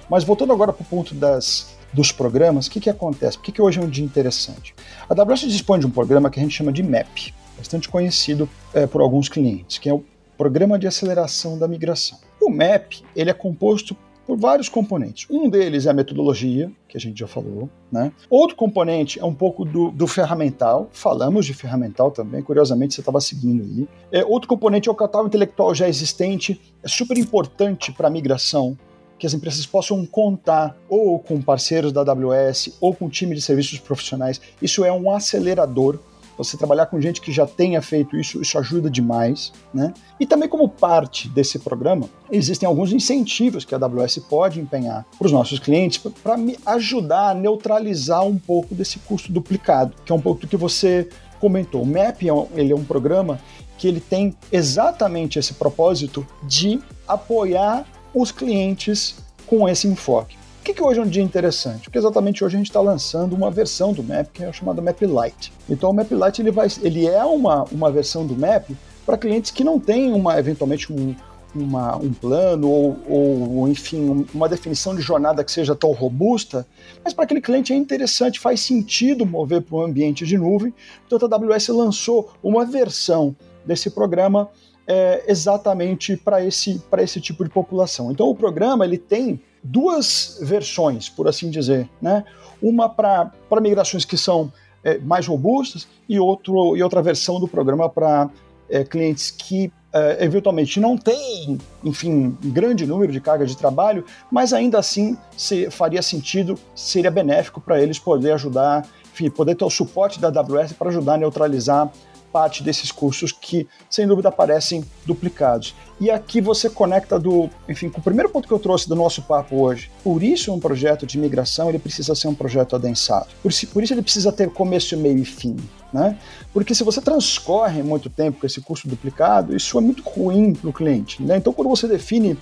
Mas 0.09 0.25
voltando 0.25 0.53
agora 0.53 0.73
para 0.73 0.83
o 0.83 0.87
ponto 0.87 1.15
das, 1.15 1.77
dos 1.93 2.13
programas, 2.13 2.67
o 2.67 2.71
que, 2.71 2.81
que 2.81 2.91
acontece? 2.91 3.39
Por 3.39 3.45
que, 3.45 3.53
que 3.53 3.63
hoje 3.63 3.79
é 3.79 3.83
um 3.83 3.89
dia 3.89 4.05
interessante? 4.05 4.75
A 5.09 5.15
AWS 5.21 5.41
dispõe 5.41 5.79
de 5.79 5.87
um 5.87 5.91
programa 5.91 6.31
que 6.31 6.39
a 6.39 6.43
gente 6.43 6.55
chama 6.55 6.73
de 6.73 6.83
MAP, 6.83 7.33
bastante 7.57 7.89
conhecido 7.89 8.49
é, 8.75 8.87
por 8.87 9.01
alguns 9.01 9.29
clientes, 9.29 9.79
que 9.79 9.89
é 9.89 9.95
o 9.95 10.05
Programa 10.37 10.79
de 10.79 10.87
Aceleração 10.87 11.59
da 11.59 11.69
Migração. 11.69 12.19
O 12.41 12.49
MAP 12.49 13.03
ele 13.15 13.29
é 13.29 13.35
composto 13.35 13.95
por 14.31 14.39
vários 14.39 14.69
componentes. 14.69 15.27
Um 15.29 15.51
deles 15.51 15.87
é 15.87 15.91
a 15.91 15.93
metodologia, 15.93 16.71
que 16.87 16.97
a 16.97 17.01
gente 17.01 17.19
já 17.19 17.27
falou. 17.27 17.69
Né? 17.91 18.13
Outro 18.29 18.55
componente 18.55 19.19
é 19.19 19.25
um 19.25 19.35
pouco 19.35 19.65
do, 19.65 19.91
do 19.91 20.07
ferramental, 20.07 20.89
falamos 20.93 21.45
de 21.45 21.53
ferramental 21.53 22.13
também, 22.13 22.41
curiosamente 22.41 22.95
você 22.95 23.01
estava 23.01 23.21
seguindo 23.21 23.65
aí. 23.65 23.89
É, 24.13 24.25
outro 24.25 24.49
componente 24.49 24.89
é 24.89 24.93
o 24.93 24.95
catálogo 24.95 25.27
intelectual 25.27 25.75
já 25.75 25.89
existente, 25.89 26.61
é 26.81 26.87
super 26.87 27.19
importante 27.19 27.91
para 27.91 28.07
a 28.07 28.11
migração, 28.11 28.79
que 29.19 29.27
as 29.27 29.35
empresas 29.35 29.67
possam 29.67 30.07
contar 30.07 30.77
ou 30.89 31.19
com 31.19 31.43
parceiros 31.43 31.91
da 31.91 32.03
AWS 32.03 32.77
ou 32.81 32.95
com 32.95 33.11
time 33.11 33.35
de 33.35 33.43
serviços 33.43 33.81
profissionais. 33.81 34.41
Isso 34.63 34.85
é 34.85 34.93
um 34.93 35.11
acelerador 35.11 35.99
você 36.43 36.57
trabalhar 36.57 36.87
com 36.87 37.01
gente 37.01 37.21
que 37.21 37.31
já 37.31 37.47
tenha 37.47 37.83
feito 37.83 38.17
isso, 38.17 38.41
isso 38.41 38.59
ajuda 38.59 38.89
demais, 38.89 39.53
né? 39.73 39.93
E 40.19 40.27
também 40.27 40.49
como 40.49 40.69
parte 40.69 41.29
desse 41.29 41.59
programa, 41.59 42.09
existem 42.31 42.67
alguns 42.67 42.93
incentivos 42.93 43.65
que 43.65 43.75
a 43.75 43.79
AWS 43.79 44.19
pode 44.29 44.59
empenhar 44.59 45.05
para 45.19 45.27
os 45.27 45.33
nossos 45.33 45.59
clientes 45.59 46.03
para 46.23 46.37
me 46.37 46.57
ajudar 46.65 47.31
a 47.31 47.35
neutralizar 47.35 48.25
um 48.25 48.39
pouco 48.39 48.75
desse 48.75 48.99
custo 49.01 49.31
duplicado, 49.31 49.95
que 50.05 50.13
é 50.13 50.15
um 50.15 50.21
pouco 50.21 50.41
do 50.41 50.47
que 50.47 50.57
você 50.57 51.09
comentou. 51.39 51.83
O 51.83 51.87
MAP 51.87 52.23
é 52.27 52.33
um, 52.33 52.47
ele 52.55 52.73
é 52.73 52.77
um 52.77 52.85
programa 52.85 53.39
que 53.77 53.87
ele 53.87 54.01
tem 54.01 54.35
exatamente 54.51 55.39
esse 55.39 55.55
propósito 55.55 56.27
de 56.43 56.81
apoiar 57.07 57.87
os 58.15 58.31
clientes 58.33 59.17
com 59.47 59.69
esse 59.69 59.87
enfoque. 59.89 60.40
Por 60.61 60.65
que, 60.67 60.75
que 60.75 60.83
hoje 60.83 61.01
é 61.01 61.03
um 61.03 61.09
dia 61.09 61.23
interessante? 61.23 61.85
Porque 61.85 61.97
exatamente 61.97 62.45
hoje 62.45 62.55
a 62.55 62.59
gente 62.59 62.69
está 62.69 62.83
lançando 62.83 63.35
uma 63.35 63.51
versão 63.51 63.95
do 63.95 64.03
Map 64.03 64.29
que 64.31 64.45
é 64.45 64.53
chamada 64.53 64.83
Map 64.83 65.01
Lite. 65.01 65.51
Então 65.67 65.89
o 65.89 65.95
Map 65.95 66.13
Lite 66.13 66.43
ele, 66.43 66.51
vai, 66.51 66.69
ele 66.83 67.07
é 67.07 67.25
uma, 67.25 67.65
uma 67.73 67.91
versão 67.91 68.27
do 68.27 68.37
Map 68.37 68.69
para 69.07 69.17
clientes 69.17 69.51
que 69.51 69.65
não 69.65 69.81
têm 69.81 70.13
uma, 70.13 70.39
eventualmente 70.39 70.93
um, 70.93 71.17
uma, 71.55 71.97
um 71.97 72.13
plano 72.13 72.69
ou, 72.69 72.99
ou, 73.09 73.69
enfim, 73.69 74.27
uma 74.35 74.51
definição 74.51 74.95
de 74.95 75.01
jornada 75.01 75.43
que 75.43 75.51
seja 75.51 75.75
tão 75.75 75.93
robusta, 75.93 76.67
mas 77.03 77.15
para 77.15 77.25
aquele 77.25 77.41
cliente 77.41 77.73
é 77.73 77.77
interessante, 77.77 78.39
faz 78.39 78.61
sentido 78.61 79.25
mover 79.25 79.63
para 79.63 79.79
um 79.79 79.83
ambiente 79.83 80.27
de 80.27 80.37
nuvem. 80.37 80.75
Então 81.07 81.19
a 81.19 81.35
AWS 81.37 81.69
lançou 81.69 82.31
uma 82.43 82.67
versão 82.67 83.35
desse 83.65 83.89
programa 83.89 84.51
é, 84.87 85.25
exatamente 85.27 86.19
para 86.19 86.45
esse, 86.45 86.83
esse 86.99 87.19
tipo 87.19 87.45
de 87.45 87.51
população. 87.51 88.13
Então 88.13 88.29
o 88.29 88.35
programa 88.35 88.85
ele 88.85 88.99
tem 88.99 89.41
duas 89.63 90.39
versões, 90.43 91.09
por 91.09 91.29
assim 91.29 91.51
dizer, 91.51 91.89
né? 92.01 92.25
Uma 92.63 92.89
para 92.89 93.33
migrações 93.61 94.05
que 94.05 94.17
são 94.17 94.53
é, 94.85 94.99
mais 94.99 95.27
robustas 95.27 95.89
e, 96.09 96.19
outro, 96.19 96.77
e 96.77 96.83
outra 96.83 97.03
versão 97.03 97.39
do 97.39 97.49
programa 97.49 97.89
para 97.89 98.31
é, 98.69 98.85
clientes 98.85 99.31
que 99.31 99.73
é, 99.93 100.25
eventualmente 100.25 100.79
não 100.79 100.97
têm, 100.97 101.59
enfim, 101.83 102.37
grande 102.45 102.87
número 102.87 103.13
de 103.13 103.21
carga 103.21 103.45
de 103.45 103.57
trabalho, 103.57 104.05
mas 104.31 104.53
ainda 104.53 104.79
assim 104.79 105.17
se, 105.37 105.71
faria 105.71 106.01
sentido, 106.01 106.57
seria 106.75 107.11
benéfico 107.11 107.61
para 107.61 107.81
eles 107.83 107.99
poder 107.99 108.33
ajudar, 108.33 108.87
enfim, 109.13 109.29
poder 109.29 109.57
ter 109.57 109.65
o 109.65 109.71
suporte 109.71 110.21
da 110.21 110.29
AWS 110.29 110.73
para 110.75 110.91
ajudar 110.91 111.15
a 111.15 111.19
neutralizar 111.19 111.91
parte 112.33 112.63
desses 112.63 112.91
custos 112.93 113.33
que, 113.33 113.67
sem 113.89 114.07
dúvida, 114.07 114.31
parecem 114.31 114.85
duplicados. 115.05 115.75
E 116.01 116.11
aqui 116.11 116.41
você 116.41 116.71
conecta 116.71 117.19
do, 117.19 117.51
enfim, 117.69 117.89
com 117.89 118.01
o 118.01 118.03
primeiro 118.03 118.31
ponto 118.31 118.49
que 118.49 118.55
eu 118.55 118.59
trouxe 118.59 118.89
do 118.89 118.95
nosso 118.95 119.23
papo 119.23 119.57
hoje. 119.57 119.91
Por 120.03 120.23
isso, 120.23 120.53
um 120.53 120.59
projeto 120.59 121.07
de 121.07 121.19
migração 121.19 121.69
ele 121.69 121.79
precisa 121.79 122.15
ser 122.15 122.29
um 122.29 122.35
projeto 122.35 122.75
adensado. 122.75 123.27
Por, 123.43 123.53
por 123.73 123.83
isso, 123.83 123.93
ele 123.93 124.03
precisa 124.03 124.33
ter 124.33 124.51
começo, 124.51 124.97
meio 124.97 125.19
e 125.19 125.25
fim. 125.25 125.57
Né? 125.93 126.17
Porque 126.53 126.75
se 126.75 126.85
você 126.85 127.01
transcorre 127.01 127.83
muito 127.83 128.09
tempo 128.09 128.41
com 128.41 128.47
esse 128.47 128.61
custo 128.61 128.89
duplicado, 128.89 129.55
isso 129.55 129.77
é 129.77 129.81
muito 129.81 130.03
ruim 130.03 130.55
para 130.55 130.71
o 130.71 130.73
cliente. 130.73 131.23
Né? 131.23 131.37
Então, 131.37 131.53
quando 131.53 131.69
você 131.69 131.87
define 131.87 132.39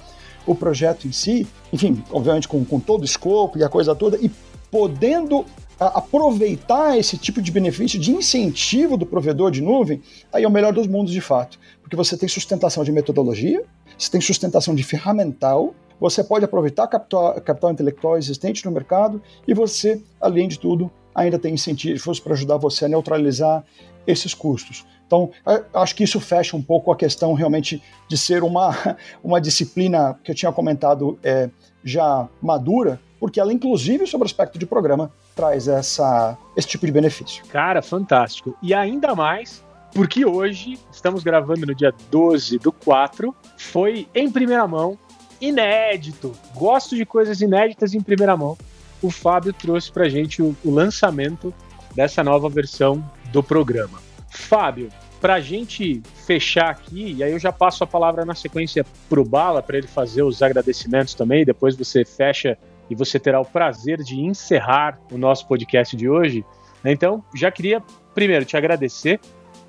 o 0.46 0.54
projeto 0.54 1.06
em 1.06 1.12
si, 1.12 1.46
enfim, 1.72 2.02
obviamente 2.10 2.48
com, 2.48 2.64
com 2.64 2.80
todo 2.80 3.02
o 3.02 3.04
escopo 3.04 3.58
e 3.58 3.64
a 3.64 3.68
coisa 3.68 3.94
toda, 3.94 4.16
e 4.18 4.30
podendo 4.70 5.44
aproveitar 5.78 6.98
esse 6.98 7.16
tipo 7.16 7.40
de 7.40 7.52
benefício 7.52 7.98
de 7.98 8.10
incentivo 8.12 8.96
do 8.96 9.06
provedor 9.06 9.50
de 9.50 9.62
nuvem, 9.62 10.02
aí 10.32 10.44
é 10.44 10.48
o 10.48 10.50
melhor 10.50 10.72
dos 10.72 10.86
mundos 10.86 11.12
de 11.12 11.20
fato. 11.20 11.58
Porque 11.80 11.96
você 11.96 12.16
tem 12.16 12.28
sustentação 12.28 12.82
de 12.82 12.92
metodologia, 12.92 13.62
você 13.96 14.10
tem 14.10 14.20
sustentação 14.20 14.74
de 14.74 14.82
ferramental, 14.82 15.74
você 16.00 16.22
pode 16.22 16.44
aproveitar 16.44 16.86
capital, 16.86 17.40
capital 17.40 17.70
intelectual 17.70 18.16
existente 18.16 18.64
no 18.64 18.70
mercado 18.70 19.20
e 19.46 19.54
você, 19.54 20.02
além 20.20 20.48
de 20.48 20.58
tudo, 20.58 20.90
ainda 21.14 21.38
tem 21.38 21.54
incentivos 21.54 22.20
para 22.20 22.34
ajudar 22.34 22.56
você 22.56 22.84
a 22.84 22.88
neutralizar 22.88 23.64
esses 24.06 24.32
custos. 24.32 24.86
Então, 25.06 25.30
acho 25.74 25.94
que 25.94 26.04
isso 26.04 26.20
fecha 26.20 26.56
um 26.56 26.62
pouco 26.62 26.92
a 26.92 26.96
questão 26.96 27.32
realmente 27.32 27.82
de 28.08 28.16
ser 28.16 28.42
uma, 28.42 28.96
uma 29.24 29.40
disciplina 29.40 30.18
que 30.22 30.30
eu 30.30 30.34
tinha 30.34 30.52
comentado 30.52 31.18
é, 31.22 31.50
já 31.82 32.28
madura, 32.40 33.00
porque 33.18 33.40
ela, 33.40 33.52
inclusive, 33.52 34.06
sobre 34.06 34.24
o 34.24 34.26
aspecto 34.26 34.58
de 34.58 34.66
programa, 34.66 35.10
traz 35.38 35.68
essa, 35.68 36.36
esse 36.56 36.66
tipo 36.66 36.84
de 36.84 36.90
benefício. 36.90 37.44
Cara, 37.46 37.80
fantástico. 37.80 38.56
E 38.60 38.74
ainda 38.74 39.14
mais 39.14 39.64
porque 39.94 40.26
hoje, 40.26 40.76
estamos 40.92 41.22
gravando 41.22 41.64
no 41.64 41.74
dia 41.74 41.94
12 42.10 42.58
do 42.58 42.72
4, 42.72 43.34
foi 43.56 44.08
em 44.12 44.30
primeira 44.30 44.66
mão, 44.66 44.98
inédito. 45.40 46.34
Gosto 46.54 46.96
de 46.96 47.06
coisas 47.06 47.40
inéditas 47.40 47.94
em 47.94 48.00
primeira 48.00 48.36
mão. 48.36 48.58
O 49.00 49.10
Fábio 49.10 49.52
trouxe 49.52 49.92
pra 49.92 50.08
gente 50.08 50.42
o, 50.42 50.56
o 50.64 50.70
lançamento 50.72 51.54
dessa 51.94 52.24
nova 52.24 52.48
versão 52.48 53.02
do 53.32 53.40
programa. 53.40 54.00
Fábio, 54.28 54.88
pra 55.20 55.40
gente 55.40 56.02
fechar 56.26 56.68
aqui, 56.68 57.14
e 57.16 57.22
aí 57.22 57.30
eu 57.30 57.38
já 57.38 57.52
passo 57.52 57.84
a 57.84 57.86
palavra 57.86 58.24
na 58.24 58.34
sequência 58.34 58.84
pro 59.08 59.24
Bala 59.24 59.62
para 59.62 59.78
ele 59.78 59.86
fazer 59.86 60.22
os 60.22 60.42
agradecimentos 60.42 61.14
também, 61.14 61.44
depois 61.44 61.76
você 61.76 62.04
fecha 62.04 62.58
e 62.90 62.94
você 62.94 63.18
terá 63.18 63.40
o 63.40 63.44
prazer 63.44 64.02
de 64.02 64.20
encerrar 64.20 64.98
o 65.12 65.18
nosso 65.18 65.46
podcast 65.46 65.96
de 65.96 66.08
hoje. 66.08 66.44
Então, 66.84 67.22
já 67.34 67.50
queria 67.50 67.82
primeiro 68.14 68.44
te 68.44 68.56
agradecer 68.56 69.20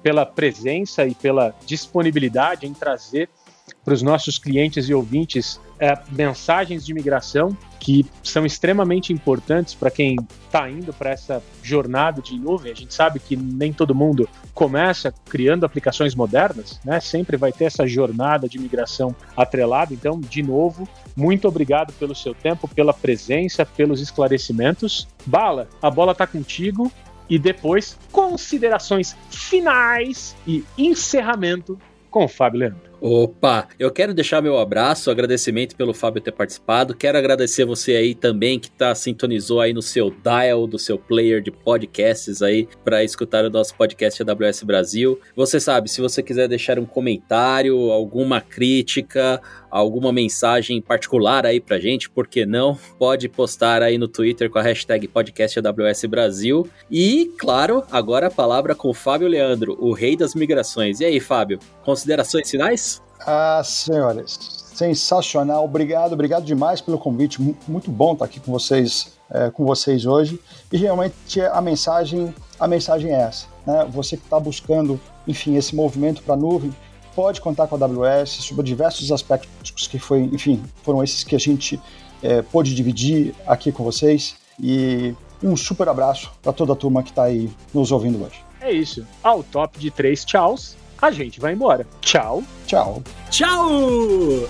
pela 0.01 0.25
presença 0.25 1.05
e 1.05 1.13
pela 1.13 1.53
disponibilidade 1.65 2.65
em 2.65 2.73
trazer 2.73 3.29
para 3.83 3.93
os 3.93 4.01
nossos 4.01 4.37
clientes 4.37 4.89
e 4.89 4.93
ouvintes 4.93 5.59
é, 5.79 5.97
mensagens 6.11 6.85
de 6.85 6.93
migração 6.93 7.57
que 7.79 8.05
são 8.21 8.45
extremamente 8.45 9.13
importantes 9.13 9.73
para 9.73 9.89
quem 9.89 10.17
está 10.45 10.69
indo 10.69 10.91
para 10.91 11.11
essa 11.11 11.41
jornada 11.63 12.21
de 12.21 12.37
nuvem. 12.37 12.71
A 12.71 12.75
gente 12.75 12.93
sabe 12.93 13.19
que 13.19 13.35
nem 13.35 13.71
todo 13.71 13.95
mundo 13.95 14.27
começa 14.53 15.13
criando 15.29 15.65
aplicações 15.65 16.13
modernas, 16.13 16.79
né? 16.83 16.99
Sempre 16.99 17.37
vai 17.37 17.53
ter 17.53 17.65
essa 17.65 17.87
jornada 17.87 18.49
de 18.49 18.59
migração 18.59 19.15
atrelada. 19.37 19.93
Então, 19.93 20.19
de 20.19 20.43
novo, 20.43 20.87
muito 21.15 21.47
obrigado 21.47 21.93
pelo 21.93 22.13
seu 22.13 22.35
tempo, 22.35 22.67
pela 22.67 22.93
presença, 22.93 23.65
pelos 23.65 24.01
esclarecimentos. 24.01 25.07
Bala, 25.25 25.69
a 25.81 25.89
bola 25.89 26.11
está 26.11 26.27
contigo. 26.27 26.91
E 27.29 27.37
depois, 27.37 27.95
considerações 28.11 29.15
finais 29.29 30.35
e 30.47 30.65
encerramento 30.75 31.79
com 32.09 32.25
o 32.25 32.27
Fábio 32.27 32.61
Leandro. 32.61 32.88
Opa, 33.01 33.69
eu 33.79 33.89
quero 33.89 34.13
deixar 34.13 34.41
meu 34.41 34.57
abraço, 34.57 35.09
agradecimento 35.09 35.73
pelo 35.73 35.93
Fábio 35.93 36.21
ter 36.21 36.33
participado. 36.33 36.93
Quero 36.93 37.17
agradecer 37.17 37.63
você 37.63 37.95
aí 37.95 38.13
também 38.13 38.59
que 38.59 38.69
tá 38.69 38.93
sintonizou 38.93 39.61
aí 39.61 39.71
no 39.71 39.81
seu 39.81 40.11
dial 40.11 40.67
do 40.67 40.77
seu 40.77 40.97
player 40.97 41.41
de 41.41 41.49
podcasts 41.49 42.41
aí 42.41 42.67
para 42.83 43.01
escutar 43.01 43.45
o 43.45 43.49
nosso 43.49 43.73
podcast 43.75 44.21
AWS 44.21 44.63
Brasil. 44.63 45.17
Você 45.33 45.61
sabe, 45.61 45.89
se 45.89 46.01
você 46.01 46.21
quiser 46.21 46.49
deixar 46.49 46.77
um 46.77 46.85
comentário, 46.85 47.89
alguma 47.89 48.41
crítica, 48.41 49.41
alguma 49.71 50.11
mensagem 50.11 50.81
particular 50.81 51.45
aí 51.45 51.61
pra 51.61 51.79
gente, 51.79 52.09
por 52.09 52.27
que 52.27 52.45
não? 52.45 52.77
Pode 52.97 53.29
postar 53.29 53.81
aí 53.81 53.97
no 53.97 54.09
Twitter 54.09 54.49
com 54.49 54.59
a 54.59 54.63
hashtag 54.63 55.07
podcast 55.07 55.57
AWS 55.59 56.03
Brasil. 56.05 56.67
E, 56.91 57.31
claro, 57.37 57.83
agora 57.89 58.27
a 58.27 58.31
palavra 58.31 58.75
com 58.75 58.89
o 58.89 58.93
Fábio 58.93 59.29
Leandro, 59.29 59.77
o 59.79 59.93
rei 59.93 60.17
das 60.17 60.35
migrações. 60.35 60.99
E 60.99 61.05
aí, 61.05 61.19
Fábio, 61.21 61.59
considerações 61.83 62.49
finais? 62.49 62.88
Ah, 63.25 63.61
senhores, 63.63 64.37
sensacional. 64.73 65.65
Obrigado, 65.65 66.13
obrigado 66.13 66.45
demais 66.45 66.81
pelo 66.81 66.97
convite. 66.97 67.41
Muito 67.67 67.91
bom 67.91 68.13
estar 68.13 68.25
aqui 68.25 68.39
com 68.39 68.51
vocês, 68.51 69.13
é, 69.29 69.49
com 69.49 69.65
vocês 69.65 70.05
hoje. 70.05 70.39
E 70.71 70.77
realmente 70.77 71.41
a 71.41 71.61
mensagem, 71.61 72.33
a 72.59 72.67
mensagem 72.67 73.11
é 73.11 73.21
essa. 73.21 73.47
Né? 73.65 73.85
Você 73.91 74.15
que 74.15 74.23
está 74.23 74.39
buscando, 74.39 74.99
enfim, 75.27 75.55
esse 75.55 75.75
movimento 75.75 76.23
para 76.23 76.35
a 76.35 76.37
nuvem, 76.37 76.73
pode 77.13 77.41
contar 77.41 77.67
com 77.67 77.75
a 77.75 77.79
AWS 77.79 78.29
sobre 78.29 78.65
diversos 78.65 79.11
aspectos 79.11 79.87
que 79.87 79.99
foi, 79.99 80.21
enfim, 80.21 80.63
foram 80.83 81.03
esses 81.03 81.23
que 81.23 81.35
a 81.35 81.39
gente 81.39 81.79
é, 82.23 82.41
pôde 82.41 82.73
dividir 82.73 83.35
aqui 83.45 83.71
com 83.71 83.83
vocês. 83.83 84.35
E 84.57 85.13
um 85.43 85.55
super 85.55 85.87
abraço 85.89 86.31
para 86.41 86.53
toda 86.53 86.73
a 86.73 86.75
turma 86.75 87.03
que 87.03 87.09
está 87.09 87.23
aí 87.23 87.49
nos 87.73 87.91
ouvindo 87.91 88.23
hoje. 88.23 88.43
É 88.61 88.71
isso. 88.71 89.05
Ao 89.23 89.43
top 89.43 89.79
de 89.79 89.89
três 89.89 90.23
tchauz 90.25 90.77
a 91.01 91.11
gente 91.11 91.39
vai 91.39 91.53
embora. 91.53 91.85
Tchau. 92.01 92.43
Tchau. 92.65 93.03
Tchau! 93.29 94.47